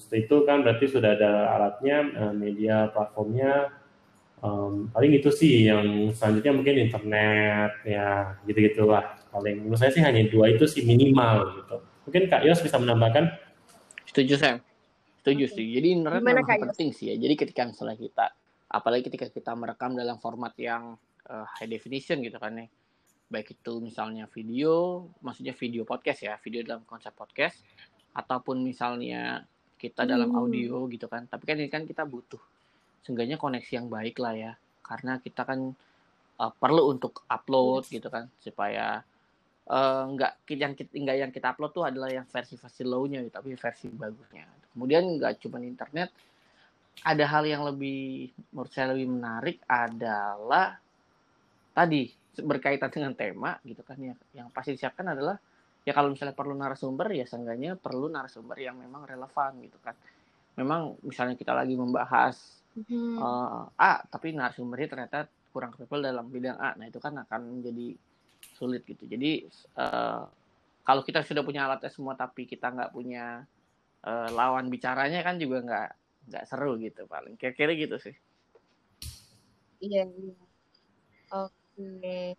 setelah 0.00 0.20
itu 0.24 0.36
kan 0.48 0.64
berarti 0.64 0.86
sudah 0.88 1.12
ada 1.12 1.32
alatnya 1.60 2.08
eh, 2.08 2.32
media 2.32 2.88
platformnya 2.88 3.77
um, 4.42 4.90
paling 4.90 5.12
itu 5.18 5.30
sih 5.32 5.68
yang 5.68 6.10
selanjutnya 6.14 6.52
mungkin 6.54 6.74
internet 6.88 7.72
ya 7.86 8.34
gitu 8.44 8.58
gitulah 8.72 9.04
paling 9.34 9.64
menurut 9.64 9.78
saya 9.78 9.92
sih 9.92 10.02
hanya 10.02 10.26
dua 10.30 10.50
itu 10.52 10.64
sih 10.64 10.82
minimal 10.86 11.62
gitu 11.62 11.76
mungkin 12.08 12.22
Kak 12.30 12.42
Yos 12.46 12.64
bisa 12.64 12.80
menambahkan 12.80 13.28
setuju 14.08 14.34
Sam 14.40 14.58
Setuju 15.28 15.44
sih. 15.50 15.66
Jadi 15.76 15.88
internet 15.92 16.24
Gimana 16.24 16.40
memang 16.40 16.72
penting 16.72 16.90
sih 16.96 17.12
ya. 17.12 17.16
Jadi 17.20 17.34
ketika 17.36 17.68
misalnya 17.68 18.00
kita, 18.00 18.26
apalagi 18.72 19.12
ketika 19.12 19.28
kita 19.28 19.52
merekam 19.52 19.92
dalam 19.92 20.16
format 20.22 20.56
yang 20.56 20.96
uh, 21.28 21.46
high 21.58 21.68
definition 21.68 22.24
gitu 22.24 22.40
kan 22.40 22.56
ya. 22.56 22.66
Baik 23.28 23.60
itu 23.60 23.72
misalnya 23.84 24.24
video, 24.32 25.04
maksudnya 25.20 25.52
video 25.52 25.84
podcast 25.84 26.24
ya, 26.24 26.40
video 26.40 26.64
dalam 26.64 26.80
konsep 26.88 27.12
podcast, 27.12 27.60
ataupun 28.16 28.64
misalnya 28.64 29.44
kita 29.76 30.08
dalam 30.08 30.32
hmm. 30.32 30.40
audio 30.40 30.88
gitu 30.88 31.12
kan. 31.12 31.28
Tapi 31.28 31.44
kan 31.44 31.60
ini 31.60 31.68
kan 31.68 31.84
kita 31.84 32.08
butuh 32.08 32.40
seenggaknya 33.06 33.36
koneksi 33.36 33.72
yang 33.82 33.88
baik 33.90 34.16
lah 34.18 34.34
ya. 34.34 34.52
Karena 34.82 35.20
kita 35.20 35.44
kan 35.44 35.74
uh, 36.38 36.52
perlu 36.54 36.94
untuk 36.94 37.26
upload 37.28 37.86
yes. 37.86 37.92
gitu 38.00 38.08
kan 38.08 38.30
supaya 38.38 39.02
uh, 39.68 40.02
nggak 40.14 40.32
yang 40.54 40.74
kita 40.74 40.90
nggak 40.94 41.16
yang 41.28 41.30
kita 41.34 41.46
upload 41.52 41.72
tuh 41.74 41.84
adalah 41.84 42.08
yang 42.08 42.26
versi 42.26 42.56
versi 42.56 42.82
low-nya 42.82 43.20
gitu, 43.26 43.34
tapi 43.34 43.54
versi 43.54 43.86
bagusnya 43.92 44.46
kemudian 44.72 45.18
nggak 45.18 45.42
cuma 45.44 45.60
internet 45.62 46.10
ada 47.02 47.24
hal 47.30 47.44
yang 47.46 47.62
lebih 47.62 48.30
menurut 48.50 48.72
saya 48.74 48.90
lebih 48.90 49.06
menarik 49.06 49.62
adalah 49.70 50.78
tadi 51.74 52.10
berkaitan 52.38 52.90
dengan 52.90 53.12
tema 53.14 53.58
gitu 53.62 53.82
kan 53.82 53.98
ya 53.98 54.14
yang 54.34 54.50
pasti 54.50 54.74
disiapkan 54.74 55.14
adalah 55.14 55.38
ya 55.82 55.92
kalau 55.94 56.10
misalnya 56.10 56.34
perlu 56.34 56.54
narasumber 56.54 57.10
ya 57.14 57.26
seenggaknya 57.26 57.78
perlu 57.78 58.10
narasumber 58.10 58.58
yang 58.58 58.78
memang 58.78 59.06
relevan 59.06 59.62
gitu 59.62 59.78
kan 59.82 59.94
memang 60.58 60.98
misalnya 61.06 61.38
kita 61.38 61.54
lagi 61.54 61.78
membahas 61.78 62.34
hmm. 62.86 63.16
uh, 63.18 63.66
A 63.74 64.02
tapi 64.06 64.36
narasumbernya 64.36 64.88
ternyata 64.88 65.26
kurang 65.50 65.74
capable 65.74 66.06
dalam 66.06 66.28
bidang 66.28 66.58
A. 66.60 66.76
Nah 66.78 66.86
itu 66.86 67.00
kan 67.02 67.16
akan 67.18 67.60
menjadi 67.60 67.96
sulit 68.54 68.86
gitu. 68.86 69.08
Jadi 69.08 69.48
uh, 69.78 70.28
kalau 70.86 71.02
kita 71.02 71.24
sudah 71.26 71.42
punya 71.42 71.66
alatnya 71.66 71.90
semua 71.90 72.14
tapi 72.14 72.46
kita 72.46 72.70
nggak 72.70 72.94
punya 72.94 73.42
uh, 74.06 74.28
lawan 74.32 74.70
bicaranya 74.70 75.20
kan 75.26 75.36
juga 75.36 75.64
nggak 75.64 75.90
nggak 76.30 76.44
seru 76.46 76.78
gitu 76.78 77.08
paling. 77.08 77.34
Kira-kira 77.34 77.74
gitu 77.74 77.96
sih. 77.98 78.14
Iya 79.82 80.06
iya. 80.06 80.36
Oke. 81.34 82.38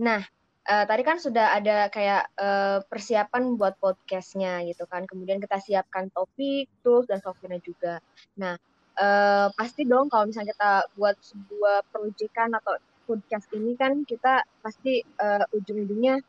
Nah 0.00 0.20
uh, 0.66 0.84
tadi 0.86 1.02
kan 1.02 1.18
sudah 1.18 1.56
ada 1.56 1.90
kayak 1.90 2.30
uh, 2.38 2.78
persiapan 2.86 3.54
buat 3.58 3.78
podcastnya 3.78 4.64
gitu 4.66 4.86
kan. 4.90 5.06
Kemudian 5.06 5.38
kita 5.38 5.58
siapkan 5.62 6.10
topik 6.10 6.70
tools 6.82 7.06
dan 7.06 7.22
softwarenya 7.22 7.62
juga. 7.62 7.94
Nah 8.38 8.58
uh, 9.00 9.48
pasti 9.56 9.88
dong 9.88 10.12
kalau 10.12 10.28
misalnya 10.28 10.52
kita 10.52 10.72
buat 10.94 11.16
sebuah 11.24 11.88
proyekan 11.90 12.52
atau 12.54 12.76
podcast 13.08 13.50
ini 13.56 13.74
kan 13.74 14.06
kita 14.06 14.44
pasti 14.62 15.02
uh, 15.18 15.42
ujung-ujungnya 15.56 16.22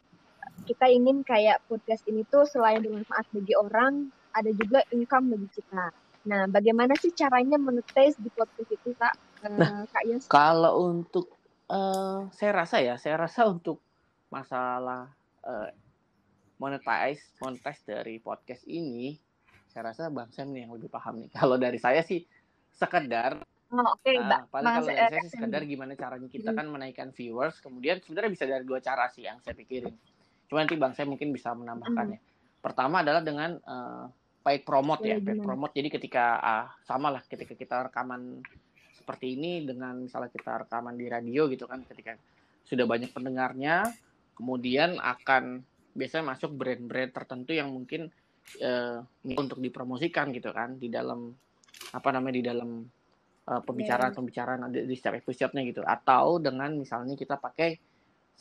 kita 0.66 0.90
ingin 0.90 1.22
kayak 1.22 1.62
podcast 1.70 2.02
ini 2.10 2.26
tuh 2.30 2.48
selain 2.48 2.82
bermanfaat 2.82 3.28
bagi 3.30 3.54
orang 3.54 4.10
ada 4.32 4.52
juga 4.56 4.80
income 4.94 5.36
bagi 5.36 5.48
kita. 5.60 5.86
Nah, 6.22 6.46
bagaimana 6.48 6.94
sih 7.02 7.12
caranya 7.18 7.58
monetize 7.58 8.16
di 8.22 8.30
podcast 8.30 8.70
itu, 8.70 8.94
Kak? 8.94 9.16
Eh, 9.42 9.50
nah, 9.58 9.84
Kak 9.90 10.04
Yas? 10.06 10.24
Kalau 10.30 10.86
untuk 10.86 11.34
uh, 11.68 12.30
saya 12.30 12.52
rasa 12.62 12.78
ya, 12.80 12.96
saya 13.02 13.18
rasa 13.18 13.50
untuk 13.50 13.82
masalah 14.30 15.10
uh, 15.44 15.70
monetize 16.62 17.26
monetize 17.42 17.82
dari 17.84 18.22
podcast 18.22 18.64
ini, 18.70 19.18
saya 19.74 19.92
rasa 19.92 20.14
Bang 20.14 20.30
Sam 20.30 20.54
nih 20.54 20.70
yang 20.70 20.78
lebih 20.78 20.94
paham 20.94 21.26
nih. 21.26 21.30
Kalau 21.34 21.58
dari 21.58 21.82
saya 21.82 22.06
sih 22.06 22.22
sekedar 22.76 23.40
Oh, 23.72 23.96
oke, 23.96 24.04
okay, 24.04 24.20
uh, 24.20 24.44
paling 24.52 24.68
kalau 24.68 24.84
dari 24.84 25.00
saya 25.00 25.24
sih 25.24 25.32
sekedar 25.32 25.64
gimana 25.64 25.96
caranya 25.96 26.28
kita 26.28 26.52
hmm. 26.52 26.60
kan 26.60 26.68
menaikkan 26.68 27.10
viewers, 27.16 27.56
kemudian 27.64 28.04
sebenarnya 28.04 28.32
bisa 28.36 28.44
dari 28.44 28.68
dua 28.68 28.84
cara 28.84 29.08
sih 29.08 29.24
yang 29.24 29.40
saya 29.40 29.56
pikirin. 29.56 29.96
Cuma 30.52 30.60
nanti 30.60 30.76
Bang 30.76 30.92
saya 30.92 31.08
mungkin 31.08 31.32
bisa 31.32 31.56
menambahkannya. 31.56 32.20
Hmm. 32.20 32.60
Pertama 32.60 33.00
adalah 33.00 33.24
dengan 33.24 33.56
uh, 33.64 34.12
paid 34.44 34.68
promote 34.68 35.08
ya, 35.08 35.24
paid 35.24 35.40
promote. 35.40 35.72
Jadi 35.72 35.88
ketika 35.88 36.36
ah, 36.44 36.68
sama 36.84 37.16
lah 37.16 37.24
ketika 37.24 37.56
kita 37.56 37.88
rekaman 37.88 38.44
seperti 38.92 39.40
ini 39.40 39.64
dengan 39.64 40.04
misalnya 40.04 40.36
kita 40.36 40.68
rekaman 40.68 41.00
di 41.00 41.08
radio 41.08 41.48
gitu 41.48 41.64
kan, 41.64 41.88
ketika 41.88 42.20
sudah 42.68 42.84
banyak 42.84 43.16
pendengarnya, 43.16 43.88
kemudian 44.36 45.00
akan 45.00 45.64
biasanya 45.96 46.36
masuk 46.36 46.60
brand-brand 46.60 47.16
tertentu 47.16 47.56
yang 47.56 47.72
mungkin 47.72 48.12
uh, 48.60 49.00
untuk 49.24 49.64
dipromosikan 49.64 50.36
gitu 50.36 50.52
kan 50.52 50.76
di 50.76 50.92
dalam 50.92 51.32
apa 51.92 52.10
namanya 52.12 52.36
di 52.40 52.44
dalam 52.44 52.70
uh, 53.48 53.62
pembicaraan-pembicaraan 53.62 54.72
di, 54.72 54.88
di 54.88 54.96
setiap 54.96 55.20
episode-nya 55.20 55.62
gitu 55.68 55.82
atau 55.84 56.40
dengan 56.40 56.72
misalnya 56.76 57.16
kita 57.16 57.36
pakai 57.40 57.80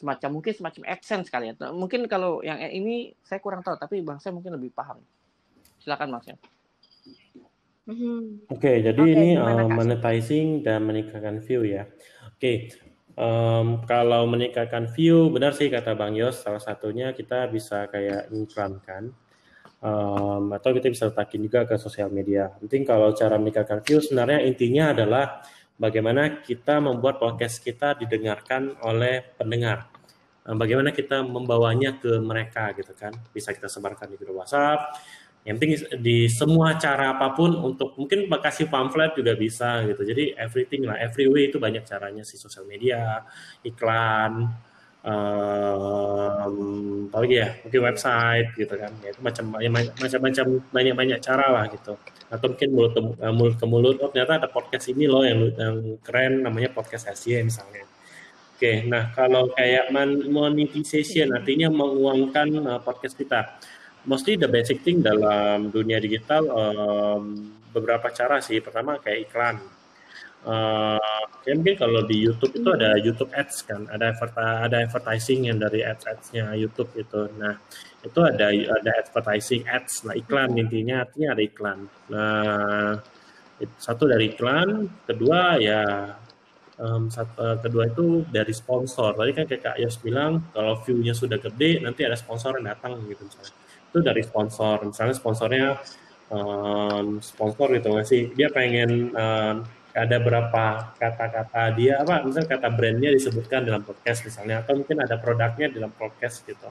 semacam 0.01 0.41
mungkin 0.41 0.53
semacam 0.57 0.83
AdSense 0.97 1.29
kali 1.29 1.53
ya. 1.53 1.55
Mungkin 1.77 2.09
kalau 2.09 2.41
yang 2.41 2.57
ini 2.57 3.13
saya 3.21 3.43
kurang 3.43 3.61
tahu 3.61 3.77
tapi 3.77 4.01
Bang 4.01 4.17
saya 4.17 4.33
mungkin 4.33 4.57
lebih 4.57 4.73
paham. 4.73 5.03
Silakan 5.83 6.17
Mas 6.17 6.25
ya. 6.29 6.37
Oke, 7.91 8.47
okay, 8.47 8.77
jadi 8.87 9.03
okay, 9.03 9.15
ini 9.19 9.29
uh, 9.35 9.67
monetizing 9.67 10.63
dan 10.63 10.87
meningkatkan 10.87 11.43
view 11.43 11.67
ya. 11.67 11.91
Oke, 12.31 12.39
okay. 12.39 12.57
um, 13.19 13.83
kalau 13.83 14.31
meningkatkan 14.31 14.87
view, 14.95 15.27
benar 15.35 15.59
sih 15.59 15.67
kata 15.67 15.99
Bang 15.99 16.15
Yos, 16.15 16.39
salah 16.39 16.63
satunya 16.63 17.11
kita 17.11 17.51
bisa 17.51 17.91
kayak 17.91 18.31
iklankan, 18.31 19.11
um, 19.81 20.53
atau 20.55 20.71
kita 20.73 20.89
bisa 20.93 21.09
letakin 21.09 21.41
juga 21.45 21.61
ke 21.67 21.75
sosial 21.77 22.09
media. 22.13 22.53
Penting 22.61 22.87
kalau 22.87 23.13
cara 23.13 23.37
meningkatkan 23.37 23.85
view 23.85 24.01
sebenarnya 24.01 24.45
intinya 24.47 24.93
adalah 24.95 25.45
bagaimana 25.81 26.45
kita 26.45 26.79
membuat 26.81 27.21
podcast 27.21 27.61
kita 27.61 27.97
didengarkan 27.97 28.77
oleh 28.85 29.25
pendengar. 29.37 29.89
Bagaimana 30.41 30.91
kita 30.91 31.21
membawanya 31.21 32.01
ke 32.01 32.17
mereka 32.19 32.73
gitu 32.73 32.97
kan. 32.97 33.13
Bisa 33.31 33.53
kita 33.53 33.69
sebarkan 33.69 34.09
di 34.09 34.17
grup 34.17 34.41
WhatsApp, 34.41 34.99
yang 35.41 35.57
penting 35.57 35.81
di 36.05 36.29
semua 36.29 36.77
cara 36.77 37.17
apa 37.17 37.33
pun 37.33 37.57
untuk 37.57 37.97
mungkin 37.97 38.29
kasih 38.29 38.69
pamflet 38.69 39.17
juga 39.17 39.33
bisa 39.33 39.81
gitu. 39.89 40.05
Jadi 40.05 40.37
everything 40.37 40.85
lah, 40.85 41.01
every 41.01 41.33
way 41.33 41.49
itu 41.49 41.57
banyak 41.57 41.81
caranya 41.89 42.21
sih 42.21 42.37
sosial 42.37 42.69
media, 42.69 43.25
iklan, 43.65 44.53
um, 45.05 46.55
apalagi 47.11 47.35
ya 47.41 47.49
mungkin 47.65 47.81
website 47.91 48.49
gitu 48.57 48.75
kan. 48.77 48.93
Ya, 49.01 49.09
itu 49.13 49.21
macam 49.21 49.45
ya, 49.61 49.71
macam-macam 49.73 50.47
banyak-banyak 50.71 51.19
cara 51.23 51.47
lah 51.51 51.65
gitu. 51.73 51.97
Atau 52.31 52.55
mungkin 52.55 52.69
mulut 52.71 52.93
ke, 52.95 53.01
eh, 53.01 53.35
mulut 53.35 53.55
ke 53.59 53.67
mulut, 53.67 53.97
oh 53.99 54.09
ternyata 54.13 54.47
ada 54.47 54.49
podcast 54.49 54.87
ini 54.93 55.05
loh 55.11 55.27
yang 55.27 55.51
yang 55.57 55.77
keren 56.05 56.45
namanya 56.47 56.71
podcast 56.71 57.11
Asia 57.11 57.43
misalnya. 57.43 57.85
Oke, 58.61 58.85
nah 58.85 59.09
kalau 59.17 59.49
kayak 59.57 59.89
monetization 60.29 61.33
artinya 61.33 61.73
menguangkan 61.73 62.49
uh, 62.61 62.81
podcast 62.85 63.17
kita 63.17 63.57
mostly 64.05 64.37
the 64.37 64.45
basic 64.45 64.85
thing 64.85 65.01
dalam 65.01 65.73
dunia 65.73 65.97
digital 65.97 66.45
um, 66.53 67.57
beberapa 67.73 68.13
cara 68.13 68.37
sih. 68.45 68.61
Pertama 68.61 69.01
kayak 69.01 69.33
iklan. 69.33 69.80
Uh, 70.41 70.97
ya 71.45 71.53
mungkin 71.53 71.77
kalau 71.77 72.01
di 72.09 72.17
YouTube 72.25 72.57
itu 72.57 72.69
ada 72.73 72.97
YouTube 72.97 73.29
Ads 73.37 73.61
kan, 73.69 73.85
ada 73.93 74.17
ada 74.65 74.77
advertising 74.81 75.53
yang 75.53 75.61
dari 75.61 75.85
ads 75.85 76.09
adsnya 76.09 76.57
YouTube 76.57 76.89
itu. 76.97 77.29
Nah 77.37 77.61
itu 78.01 78.21
ada 78.25 78.49
ada 78.49 78.91
advertising 79.05 79.69
ads, 79.69 80.09
nah 80.09 80.17
iklan 80.17 80.57
intinya 80.57 81.05
artinya 81.05 81.37
ada 81.37 81.43
iklan. 81.45 81.79
Nah 82.09 82.97
Satu 83.77 84.09
dari 84.09 84.33
iklan, 84.33 84.89
kedua 85.05 85.61
ya 85.61 85.85
um, 86.81 87.13
satu, 87.13 87.37
uh, 87.37 87.57
kedua 87.61 87.93
itu 87.93 88.25
dari 88.33 88.57
sponsor. 88.57 89.13
Tadi 89.13 89.37
kan 89.37 89.45
kayak 89.45 89.61
Kak 89.61 89.77
Yos 89.77 90.01
bilang 90.01 90.49
kalau 90.57 90.81
view-nya 90.81 91.13
sudah 91.13 91.37
gede 91.37 91.85
nanti 91.85 92.09
ada 92.09 92.17
sponsor 92.17 92.57
yang 92.57 92.73
datang 92.73 92.97
gitu 93.05 93.21
misalnya. 93.21 93.53
Itu 93.93 93.99
dari 94.01 94.23
sponsor. 94.25 94.81
Misalnya 94.89 95.15
sponsornya 95.21 95.67
um, 96.33 97.21
sponsor 97.21 97.69
gitu 97.77 97.93
nggak 97.93 98.09
sih? 98.09 98.23
Dia 98.33 98.49
pengen 98.49 99.13
um, 99.13 99.57
ada 99.91 100.17
berapa 100.23 100.95
kata-kata 100.97 101.75
dia 101.75 101.99
apa 101.99 102.23
misalnya 102.23 102.59
kata 102.59 102.69
brandnya 102.71 103.11
disebutkan 103.11 103.67
dalam 103.67 103.83
podcast 103.83 104.23
misalnya 104.23 104.63
atau 104.63 104.79
mungkin 104.79 105.03
ada 105.03 105.19
produknya 105.19 105.67
dalam 105.71 105.91
podcast 105.91 106.47
gitu. 106.47 106.71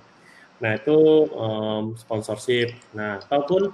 Nah 0.64 0.72
itu 0.76 0.98
um, 1.36 1.96
sponsorship. 2.00 2.76
Nah 2.96 3.20
ataupun 3.20 3.72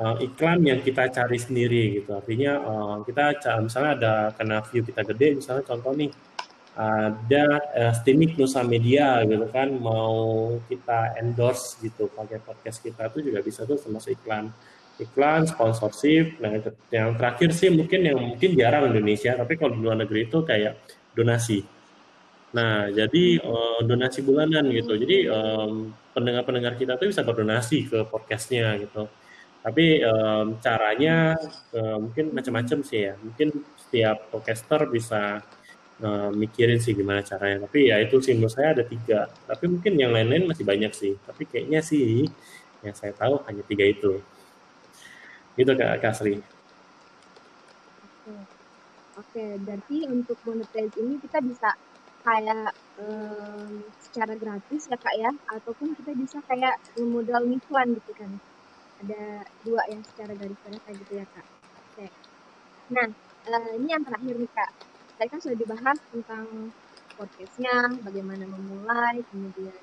uh, 0.00 0.16
iklan 0.24 0.64
yang 0.64 0.80
kita 0.80 1.12
cari 1.12 1.36
sendiri 1.36 2.00
gitu. 2.00 2.16
Artinya 2.16 2.52
uh, 2.64 2.96
kita 3.04 3.36
misalnya 3.60 3.92
ada 3.98 4.14
karena 4.36 4.56
view 4.64 4.82
kita 4.84 5.02
gede, 5.04 5.28
misalnya 5.36 5.64
contoh 5.68 5.92
nih 5.92 6.12
ada 6.78 7.46
uh, 7.74 7.92
Stimik 7.98 8.38
Nusa 8.38 8.62
Media 8.62 9.26
gitu 9.26 9.50
kan 9.50 9.66
mau 9.74 10.54
kita 10.70 11.18
endorse 11.18 11.74
gitu 11.82 12.06
pakai 12.14 12.38
podcast 12.38 12.78
kita 12.78 13.10
itu 13.10 13.26
juga 13.26 13.42
bisa 13.42 13.66
tuh 13.66 13.74
termasuk 13.82 14.14
iklan 14.14 14.54
iklan 14.98 15.46
sponsorship 15.46 16.38
nah 16.42 16.50
yang 16.90 17.14
terakhir 17.14 17.50
sih 17.54 17.70
mungkin 17.70 18.00
yang 18.02 18.18
mungkin 18.18 18.50
jarang 18.58 18.90
Indonesia 18.90 19.34
tapi 19.38 19.54
kalau 19.54 19.74
di 19.74 19.80
luar 19.82 19.98
negeri 19.98 20.26
itu 20.26 20.42
kayak 20.42 20.78
donasi 21.14 21.62
nah 22.48 22.88
jadi 22.88 23.24
uh, 23.44 23.80
donasi 23.84 24.24
bulanan 24.24 24.66
gitu 24.72 24.96
jadi 24.96 25.30
pendengar-pendengar 26.16 26.74
kita 26.80 26.96
tuh 26.96 27.12
bisa 27.12 27.22
berdonasi 27.22 27.86
ke 27.86 28.08
podcastnya 28.08 28.74
gitu 28.80 29.06
tapi 29.58 30.00
um, 30.06 30.56
caranya 30.62 31.34
um, 31.74 32.08
mungkin 32.08 32.30
macam-macam 32.30 32.78
sih 32.86 33.10
ya. 33.10 33.14
Mungkin 33.18 33.48
setiap 33.76 34.30
podcaster 34.30 34.86
bisa 34.88 35.42
um, 35.98 36.30
mikirin 36.38 36.78
sih 36.78 36.94
gimana 36.94 37.26
caranya. 37.26 37.66
Tapi 37.66 37.90
ya 37.90 37.98
itu 37.98 38.22
sih 38.22 38.38
menurut 38.38 38.54
saya 38.54 38.78
ada 38.78 38.84
tiga. 38.86 39.26
Tapi 39.28 39.64
mungkin 39.66 39.98
yang 39.98 40.14
lain-lain 40.14 40.46
masih 40.46 40.64
banyak 40.64 40.92
sih. 40.94 41.12
Tapi 41.26 41.42
kayaknya 41.44 41.80
sih 41.82 42.24
yang 42.86 42.94
saya 42.94 43.12
tahu 43.12 43.42
hanya 43.50 43.60
tiga 43.66 43.84
itu. 43.84 44.22
Itu 45.58 45.74
Kak 45.74 45.98
Kasri. 45.98 46.38
Oke, 49.18 49.58
berarti 49.58 50.06
untuk 50.06 50.38
monetize 50.46 50.94
ini 50.94 51.18
kita 51.18 51.42
bisa 51.42 51.74
kayak 52.22 52.70
um, 53.02 53.82
secara 53.98 54.38
gratis 54.38 54.86
ya 54.86 54.94
kak 54.94 55.14
ya, 55.18 55.34
ataupun 55.50 55.98
kita 55.98 56.14
bisa 56.14 56.38
kayak 56.46 56.78
modal 57.02 57.42
iklan 57.50 57.98
gitu 57.98 58.12
kan? 58.14 58.30
Ada 59.02 59.42
dua 59.66 59.82
yang 59.90 60.06
secara 60.06 60.38
garis 60.38 60.58
kayak 60.62 60.96
gitu 61.02 61.12
ya 61.18 61.26
kak? 61.34 61.46
Oke. 61.90 62.06
Nah 62.94 63.10
uh, 63.50 63.72
ini 63.74 63.88
yang 63.90 64.06
terakhir 64.06 64.34
nih 64.38 64.50
kak. 64.54 64.70
Tadi 65.18 65.28
kan 65.34 65.40
sudah 65.42 65.58
dibahas 65.58 65.98
tentang 66.14 66.46
podcastnya 67.18 67.74
bagaimana 68.06 68.46
memulai 68.46 69.18
kemudian 69.34 69.82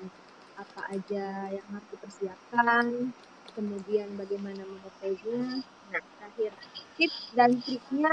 apa 0.56 0.80
aja 0.88 1.52
yang 1.52 1.66
harus 1.68 1.88
dipersiapkan 1.92 3.12
kemudian 3.54 4.08
bagaimana 4.18 4.62
memulainya 4.64 5.62
nah 5.92 6.02
terakhir 6.02 6.52
tips 6.98 7.20
dan 7.36 7.50
triknya 7.62 8.12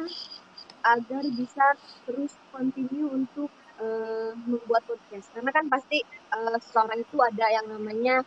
agar 0.83 1.23
bisa 1.33 1.65
terus 2.05 2.35
continue 2.51 3.07
untuk 3.07 3.49
uh, 3.79 4.35
membuat 4.45 4.83
podcast 4.85 5.31
karena 5.31 5.49
kan 5.49 5.65
pasti 5.71 6.03
uh, 6.35 6.59
seorang 6.59 7.01
itu 7.01 7.17
ada 7.23 7.45
yang 7.49 7.65
namanya 7.71 8.21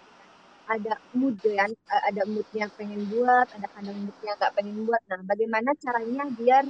ada 0.67 0.99
mood 1.15 1.39
ya, 1.47 1.71
ada 2.11 2.23
moodnya 2.27 2.67
pengen 2.75 3.07
buat, 3.07 3.47
ada 3.55 3.71
kadang 3.71 4.03
moodnya 4.03 4.33
nggak 4.35 4.55
pengen 4.59 4.83
buat. 4.83 5.03
Nah, 5.07 5.23
bagaimana 5.23 5.71
caranya 5.79 6.27
biar 6.35 6.65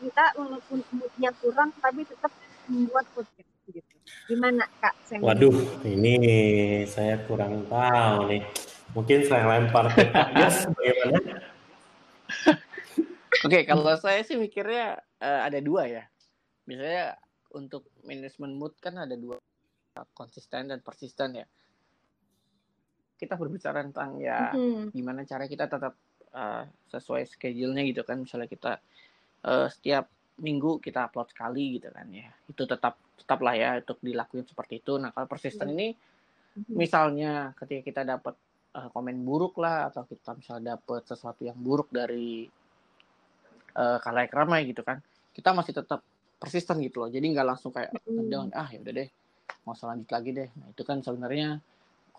kita 0.00 0.24
walaupun 0.36 0.84
moodnya 0.92 1.30
kurang 1.40 1.72
tapi 1.80 2.04
tetap 2.04 2.32
membuat 2.68 3.08
podcast 3.16 3.48
gitu. 3.68 3.94
Gimana 4.28 4.64
Kak? 4.80 4.94
Saya 5.08 5.24
Waduh, 5.24 5.56
ini 5.88 6.16
saya 6.86 7.20
kurang 7.24 7.64
tahu 7.68 8.28
nih. 8.28 8.44
Mungkin 8.96 9.22
saya 9.26 9.46
lempar 9.46 9.86
ke 9.94 10.10
Kak 10.10 10.28
bagaimana? 10.74 11.18
Oke, 13.40 13.46
okay, 13.46 13.62
kalau 13.64 13.94
saya 13.96 14.20
sih 14.26 14.36
mikirnya 14.36 14.98
uh, 15.22 15.40
ada 15.46 15.62
dua 15.62 15.86
ya. 15.86 16.04
Misalnya 16.66 17.16
untuk 17.54 17.86
manajemen 18.06 18.58
mood 18.58 18.74
kan 18.78 18.98
ada 18.98 19.14
dua 19.14 19.38
konsisten 20.14 20.70
dan 20.70 20.80
persisten 20.80 21.42
ya 21.42 21.46
kita 23.20 23.36
berbicara 23.36 23.84
tentang 23.84 24.16
ya 24.16 24.48
mm-hmm. 24.56 24.96
gimana 24.96 25.28
cara 25.28 25.44
kita 25.44 25.68
tetap 25.68 25.92
uh, 26.32 26.64
sesuai 26.88 27.28
schedule-nya 27.28 27.84
gitu 27.92 28.00
kan 28.00 28.24
misalnya 28.24 28.48
kita 28.48 28.80
uh, 29.44 29.68
setiap 29.68 30.08
minggu 30.40 30.80
kita 30.80 31.12
upload 31.12 31.28
sekali 31.28 31.76
gitu 31.76 31.92
kan 31.92 32.08
ya 32.08 32.32
itu 32.48 32.64
tetap 32.64 32.96
tetap 33.20 33.38
lah 33.44 33.52
ya 33.52 33.76
untuk 33.84 34.00
dilakuin 34.00 34.48
seperti 34.48 34.80
itu 34.80 34.96
nah 34.96 35.12
kalau 35.12 35.28
persisten 35.28 35.68
yeah. 35.68 35.76
ini 35.76 35.88
misalnya 36.72 37.52
ketika 37.60 37.82
kita 37.84 38.02
dapat 38.08 38.32
uh, 38.76 38.88
komen 38.90 39.22
buruk 39.22 39.58
lah 39.58 39.88
atau 39.88 40.06
kita 40.06 40.36
misalnya 40.36 40.76
dapat 40.76 41.02
sesuatu 41.06 41.42
yang 41.46 41.58
buruk 41.58 41.88
dari 41.90 42.46
uh, 43.76 43.98
kalayak 44.02 44.32
ramai 44.34 44.66
gitu 44.68 44.82
kan 44.82 44.98
kita 45.34 45.54
masih 45.54 45.72
tetap 45.74 46.02
persisten 46.40 46.80
gitu 46.82 47.04
loh 47.04 47.10
jadi 47.12 47.22
nggak 47.22 47.46
langsung 47.46 47.70
kayak 47.70 47.94
mm-hmm. 47.94 48.56
ah 48.56 48.68
ya 48.72 48.78
udah 48.80 48.94
deh 49.04 49.08
mau 49.66 49.74
selanjut 49.76 50.08
lagi 50.08 50.30
deh 50.32 50.48
nah 50.56 50.66
itu 50.72 50.82
kan 50.82 51.02
sebenarnya 51.04 51.60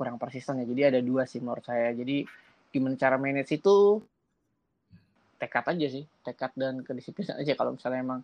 kurang 0.01 0.17
persisten 0.17 0.57
ya. 0.57 0.65
Jadi 0.65 0.81
ada 0.81 0.99
dua 1.05 1.29
sih 1.29 1.37
menurut 1.37 1.61
saya. 1.61 1.93
Jadi 1.93 2.25
gimana 2.73 2.97
cara 2.97 3.21
manage 3.21 3.53
itu 3.53 4.01
tekad 5.37 5.77
aja 5.77 5.87
sih, 5.93 6.03
tekad 6.25 6.57
dan 6.57 6.81
kedisiplinan 6.81 7.37
aja. 7.37 7.53
Kalau 7.53 7.77
misalnya 7.77 8.01
emang 8.01 8.21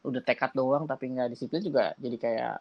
udah 0.00 0.22
tekad 0.24 0.50
doang 0.56 0.88
tapi 0.88 1.12
nggak 1.12 1.28
disiplin 1.36 1.60
juga 1.60 1.92
jadi 2.00 2.16
kayak 2.16 2.56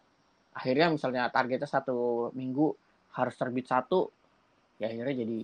akhirnya 0.60 0.92
misalnya 0.92 1.24
targetnya 1.32 1.72
satu 1.72 2.30
minggu 2.36 2.76
harus 3.16 3.36
terbit 3.40 3.64
satu 3.64 4.12
ya 4.80 4.88
akhirnya 4.88 5.16
jadi 5.22 5.40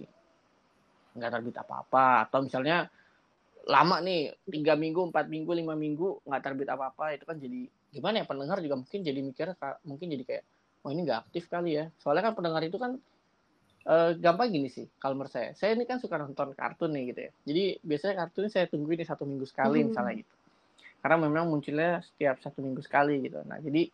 nggak 1.16 1.32
terbit 1.32 1.56
apa-apa. 1.60 2.28
Atau 2.28 2.48
misalnya 2.48 2.88
lama 3.66 3.98
nih 4.00 4.32
tiga 4.46 4.78
minggu 4.78 5.10
empat 5.10 5.26
minggu 5.28 5.52
lima 5.58 5.74
minggu 5.74 6.22
nggak 6.24 6.42
terbit 6.42 6.70
apa-apa 6.70 7.18
itu 7.18 7.26
kan 7.26 7.38
jadi 7.42 7.66
gimana 7.90 8.22
ya 8.22 8.26
pendengar 8.30 8.62
juga 8.62 8.78
mungkin 8.78 9.00
jadi 9.02 9.20
mikir 9.26 9.48
mungkin 9.90 10.08
jadi 10.14 10.24
kayak 10.24 10.44
oh 10.86 10.90
ini 10.94 11.02
nggak 11.04 11.20
aktif 11.30 11.52
kali 11.52 11.78
ya. 11.78 11.86
Soalnya 12.00 12.32
kan 12.32 12.34
pendengar 12.38 12.62
itu 12.64 12.78
kan 12.80 12.96
uh, 13.90 14.12
gampang 14.16 14.54
gini 14.54 14.70
sih 14.72 14.86
kalau 15.02 15.20
menurut 15.20 15.34
saya. 15.34 15.52
Saya 15.58 15.76
ini 15.76 15.84
kan 15.84 16.00
suka 16.00 16.16
nonton 16.16 16.56
kartun 16.56 16.94
nih 16.96 17.04
gitu 17.12 17.20
ya. 17.28 17.32
Jadi 17.44 17.64
biasanya 17.82 18.16
kartun 18.26 18.48
saya 18.48 18.66
tunggu 18.72 18.90
ini 18.94 19.04
satu 19.04 19.28
minggu 19.28 19.46
sekali 19.50 19.82
hmm. 19.82 19.88
misalnya 19.92 20.14
gitu. 20.22 20.34
Karena 21.06 21.18
memang 21.22 21.46
munculnya 21.50 22.02
setiap 22.02 22.42
satu 22.42 22.62
minggu 22.62 22.82
sekali 22.86 23.22
gitu. 23.26 23.42
Nah 23.46 23.58
jadi 23.58 23.90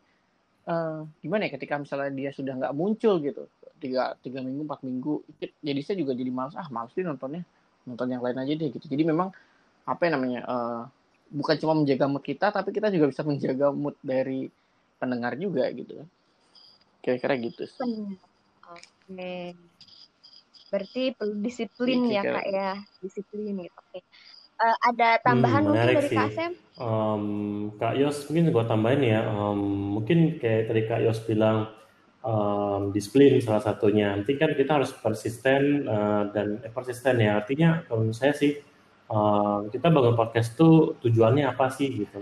uh, 0.68 1.08
gimana 1.24 1.48
ya 1.48 1.52
ketika 1.56 1.80
misalnya 1.80 2.12
dia 2.12 2.30
sudah 2.36 2.54
nggak 2.60 2.76
muncul 2.76 3.18
gitu 3.24 3.48
tiga 3.82 4.13
tiga 4.22 4.39
minggu 4.46 4.62
empat 4.70 4.86
minggu 4.86 5.26
jadi 5.41 5.82
saya 5.82 5.98
juga 5.98 6.13
jadi 6.13 6.30
malas 6.30 6.54
ah 6.54 6.70
malas 6.70 6.94
sih 6.94 7.02
nontonnya 7.02 7.41
nonton 7.89 8.08
yang 8.13 8.22
lain 8.22 8.38
aja 8.38 8.54
deh 8.54 8.70
gitu 8.70 8.86
jadi 8.86 9.04
memang 9.10 9.34
apa 9.89 10.02
yang 10.06 10.22
namanya 10.22 10.41
uh, 10.46 10.82
bukan 11.34 11.58
cuma 11.58 11.74
menjaga 11.74 12.06
mood 12.06 12.22
kita 12.22 12.54
tapi 12.54 12.70
kita 12.70 12.94
juga 12.94 13.10
bisa 13.10 13.26
menjaga 13.26 13.74
mood 13.74 13.98
dari 14.06 14.54
pendengar 15.02 15.34
juga 15.36 15.65
gitu 15.74 16.06
kira-kira 17.02 17.34
gitu 17.41 17.65
oke 17.65 18.13
okay. 19.10 19.58
Berarti 20.72 21.12
perlu 21.12 21.36
disiplin 21.44 22.08
ya, 22.08 22.24
ya 22.24 22.32
kak 22.32 22.46
ya, 22.48 22.72
disiplin 23.04 23.67
gitu. 23.67 23.76
Oke. 23.76 24.00
Uh, 24.62 24.78
ada 24.88 25.20
tambahan 25.20 25.67
hmm, 25.67 25.70
mungkin 25.74 25.89
dari 26.00 26.08
sih. 26.08 26.15
Kak 26.15 26.30
Sam? 26.32 26.52
Um, 26.80 27.26
Kak 27.76 27.94
Yos 28.00 28.24
mungkin 28.32 28.56
gue 28.56 28.65
tambahin 28.72 29.04
ya. 29.04 29.20
Um, 29.28 29.60
mungkin 30.00 30.39
kayak 30.39 30.72
tadi 30.72 30.82
Kak 30.88 31.04
Yos 31.04 31.20
bilang 31.28 31.67
um, 32.26 32.90
disiplin 32.96 33.42
salah 33.42 33.62
satunya. 33.62 34.14
Nanti 34.16 34.38
kan 34.38 34.54
kita 34.54 34.82
harus 34.82 34.94
persisten 34.94 35.86
uh, 35.86 36.30
dan 36.34 36.62
eh, 36.62 36.72
persisten 36.72 37.22
ya. 37.22 37.42
Artinya 37.42 37.86
kalau 37.86 38.06
menurut 38.06 38.18
saya 38.18 38.34
sih 38.34 38.58
uh, 39.12 39.68
kita 39.70 39.88
bangun 39.92 40.16
podcast 40.16 40.56
tuh 40.58 40.98
tujuannya 41.02 41.46
apa 41.50 41.70
sih 41.74 42.06
gitu. 42.06 42.22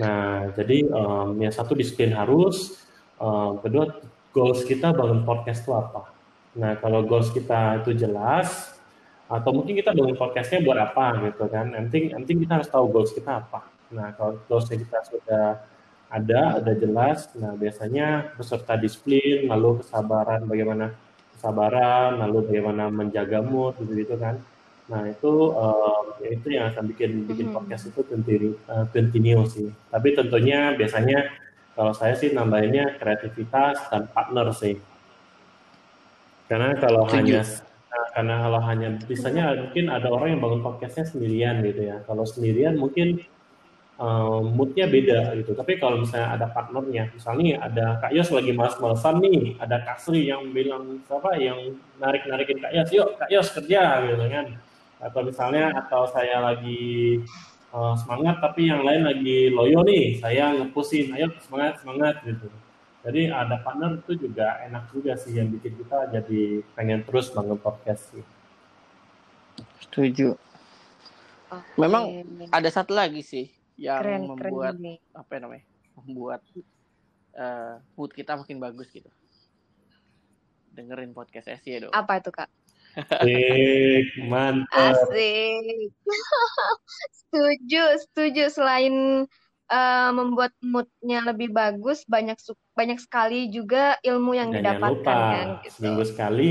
Nah 0.00 0.50
jadi 0.56 0.86
um, 0.90 1.36
yang 1.40 1.52
satu 1.52 1.76
disiplin 1.76 2.12
harus, 2.14 2.80
um, 3.20 3.60
kedua 3.60 4.00
goals 4.30 4.62
kita 4.64 4.94
bangun 4.94 5.26
podcast 5.26 5.66
itu 5.66 5.74
apa 5.74 6.20
Nah, 6.58 6.74
kalau 6.82 7.06
goals 7.06 7.30
kita 7.30 7.78
itu 7.82 7.94
jelas, 7.94 8.74
atau 9.30 9.50
mungkin 9.54 9.78
kita 9.78 9.94
bangun 9.94 10.18
podcastnya 10.18 10.66
buat 10.66 10.78
apa 10.90 11.30
gitu 11.30 11.46
kan. 11.46 11.70
Nanti 11.70 12.10
nanti 12.10 12.34
kita 12.34 12.58
harus 12.58 12.66
tahu 12.66 12.90
goals 12.90 13.14
kita 13.14 13.46
apa. 13.46 13.70
Nah, 13.94 14.10
kalau 14.18 14.42
goalsnya 14.50 14.82
kita 14.82 14.98
sudah 15.06 15.46
ada, 16.10 16.58
ada 16.58 16.72
jelas, 16.74 17.30
nah 17.38 17.54
biasanya 17.54 18.34
beserta 18.34 18.74
disiplin, 18.74 19.46
lalu 19.46 19.78
kesabaran, 19.80 20.42
bagaimana 20.44 20.90
kesabaran, 21.38 22.18
lalu 22.18 22.50
bagaimana 22.50 22.90
menjaga 22.90 23.38
mood 23.40 23.78
gitu, 23.78 23.94
gitu 23.94 24.14
kan. 24.18 24.42
Nah 24.90 25.06
itu 25.06 25.54
uh, 25.54 26.18
itu 26.18 26.50
yang 26.50 26.74
akan 26.74 26.90
bikin 26.90 27.30
bikin 27.30 27.46
hmm. 27.48 27.54
podcast 27.54 27.94
itu 27.94 28.02
continue, 28.02 28.58
uh, 28.66 28.90
continue 28.90 29.46
sih. 29.46 29.70
Tapi 29.86 30.18
tentunya 30.18 30.74
biasanya 30.74 31.30
kalau 31.78 31.94
saya 31.94 32.18
sih 32.18 32.34
nambahinnya 32.34 32.98
kreativitas 32.98 33.78
dan 33.94 34.10
partner 34.10 34.50
sih. 34.50 34.74
Karena 36.50 36.74
kalau 36.74 37.06
Setuju. 37.06 37.16
hanya 37.16 37.40
Nah, 37.90 38.06
karena 38.14 38.34
kalau 38.46 38.60
hanya 38.62 38.88
bisanya 39.02 39.44
mungkin 39.58 39.90
ada 39.90 40.06
orang 40.14 40.38
yang 40.38 40.40
bangun 40.40 40.62
podcastnya 40.62 41.10
sendirian 41.10 41.58
gitu 41.66 41.90
ya. 41.90 41.98
Kalau 42.06 42.22
sendirian 42.22 42.78
mungkin 42.78 43.18
um, 44.00 44.56
moodnya 44.56 44.88
beda 44.88 45.36
gitu. 45.36 45.52
Tapi 45.52 45.76
kalau 45.76 46.02
misalnya 46.02 46.40
ada 46.40 46.46
partnernya, 46.48 47.12
misalnya 47.12 47.60
ada 47.60 48.00
Kak 48.00 48.12
Yos 48.16 48.32
lagi 48.32 48.52
malas-malasan 48.56 49.20
nih, 49.20 49.60
ada 49.60 49.76
Kak 49.84 50.00
Sri 50.00 50.32
yang 50.32 50.48
bilang 50.50 51.04
siapa 51.04 51.36
yang 51.36 51.76
narik-narikin 52.00 52.58
Kak 52.64 52.72
Yos, 52.72 52.88
yuk 52.90 53.08
Kak 53.20 53.28
Yos 53.28 53.52
kerja 53.52 54.08
gitu 54.08 54.24
kan. 54.26 54.46
Atau 55.00 55.20
misalnya 55.24 55.72
atau 55.76 56.08
saya 56.08 56.40
lagi 56.40 57.20
uh, 57.76 57.94
semangat 58.00 58.40
tapi 58.40 58.72
yang 58.72 58.82
lain 58.82 59.04
lagi 59.04 59.52
loyo 59.52 59.84
nih, 59.84 60.18
saya 60.18 60.56
ngepusin, 60.56 61.12
ayo 61.14 61.28
semangat 61.44 61.84
semangat 61.84 62.24
gitu. 62.24 62.48
Jadi 63.00 63.32
ada 63.32 63.56
partner 63.64 63.96
itu 63.96 64.28
juga 64.28 64.60
enak 64.68 64.92
juga 64.92 65.16
sih 65.16 65.32
yang 65.32 65.48
bikin 65.48 65.72
kita 65.72 66.12
jadi 66.12 66.60
pengen 66.76 67.00
terus 67.08 67.32
bangun 67.32 67.56
podcast 67.56 68.12
sih. 68.12 68.24
Setuju. 69.80 70.36
Memang 71.80 72.22
ada 72.52 72.68
satu 72.68 72.92
lagi 72.92 73.24
sih 73.24 73.59
yang 73.80 74.04
keren, 74.04 74.22
membuat 74.28 74.76
keren 74.76 75.00
apa 75.16 75.30
ya 75.32 75.38
namanya 75.40 75.64
membuat 75.96 76.40
uh, 77.34 77.80
mood 77.96 78.12
kita 78.12 78.36
makin 78.36 78.60
bagus 78.60 78.92
gitu 78.92 79.08
dengerin 80.76 81.16
podcast 81.16 81.48
Esi 81.48 81.80
dong 81.80 81.92
apa 81.96 82.20
itu 82.20 82.28
kak 82.28 82.52
Asik, 82.90 84.18
mantap. 84.26 84.98
Asik. 84.98 85.94
setuju, 87.22 87.82
setuju. 88.02 88.44
Selain 88.50 88.94
uh, 89.70 90.10
membuat 90.10 90.50
moodnya 90.58 91.22
lebih 91.22 91.54
bagus, 91.54 92.02
banyak 92.10 92.34
banyak 92.74 92.98
sekali 92.98 93.46
juga 93.54 93.94
ilmu 94.02 94.34
yang 94.34 94.50
Dan 94.50 94.58
didapatkan 94.58 95.06
lupa, 95.06 95.30
kan. 95.30 95.48
Gitu. 95.62 95.74
Seminggu 95.78 96.02
sekali 96.02 96.48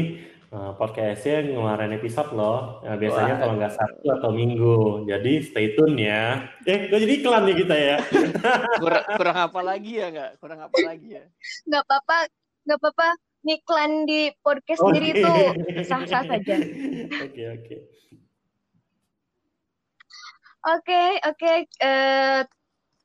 Uh, 0.49 0.73
podcastnya 0.81 1.45
ngeluarin 1.45 1.93
episode 1.93 2.33
loh. 2.33 2.81
Nah, 2.81 2.97
biasanya 2.97 3.37
Wah. 3.37 3.39
kalau 3.45 3.53
nggak 3.61 3.73
Sabtu 3.77 4.07
atau 4.17 4.29
Minggu. 4.33 5.05
Jadi 5.05 5.45
stay 5.45 5.77
tune 5.77 5.93
ya. 6.01 6.49
Eh, 6.65 6.89
gue 6.89 6.99
jadi 7.05 7.13
iklan 7.21 7.45
nih 7.45 7.55
kita 7.61 7.75
ya. 7.77 7.97
kurang, 8.81 9.05
kurang 9.13 9.37
apa 9.45 9.59
lagi 9.61 10.01
ya 10.01 10.09
nggak? 10.09 10.31
Kurang 10.41 10.59
apa 10.65 10.77
lagi 10.81 11.21
ya? 11.21 11.23
Nggak 11.69 11.83
apa-apa, 11.85 12.17
nggak 12.65 12.79
apa-apa. 12.81 13.07
Niklan 13.45 13.91
di 14.09 14.33
podcast 14.41 14.81
okay. 14.81 14.87
sendiri 14.89 15.07
itu 15.13 15.33
sah-sah 15.85 16.23
saja. 16.25 16.55
Oke 17.29 17.43
oke. 17.45 17.75
Oke 20.65 21.01
oke. 21.29 21.53
Eh, 21.77 22.41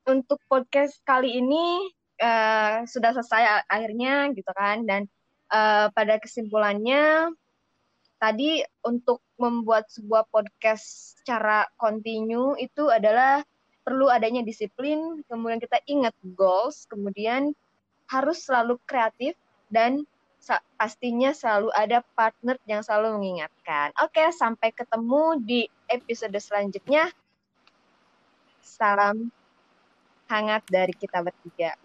untuk 0.09 0.41
podcast 0.49 0.97
kali 1.05 1.45
ini 1.45 1.93
uh, 2.25 2.85
sudah 2.89 3.13
selesai 3.17 3.69
akhirnya 3.69 4.33
gitu 4.33 4.53
kan 4.53 4.85
dan 4.89 5.09
uh, 5.55 5.87
pada 5.95 6.19
kesimpulannya 6.19 7.31
tadi 8.19 8.67
untuk 8.83 9.23
membuat 9.39 9.87
sebuah 9.93 10.27
podcast 10.35 11.19
secara 11.21 11.69
kontinu 11.79 12.59
itu 12.59 12.91
adalah 12.91 13.47
perlu 13.85 14.09
adanya 14.09 14.41
disiplin, 14.41 15.21
kemudian 15.29 15.61
kita 15.61 15.77
ingat 15.85 16.17
goals, 16.35 16.89
kemudian 16.89 17.53
harus 18.09 18.49
selalu 18.49 18.81
kreatif 18.89 19.37
dan 19.69 20.09
pastinya 20.77 21.33
selalu 21.33 21.69
ada 21.73 22.01
partner 22.17 22.57
yang 22.65 22.81
selalu 22.81 23.21
mengingatkan. 23.21 23.93
Oke, 24.01 24.25
sampai 24.33 24.73
ketemu 24.73 25.41
di 25.41 25.61
episode 25.89 26.37
selanjutnya. 26.37 27.13
Salam 28.65 29.29
hangat 30.29 30.65
dari 30.69 30.97
kita 30.97 31.21
bertiga. 31.21 31.77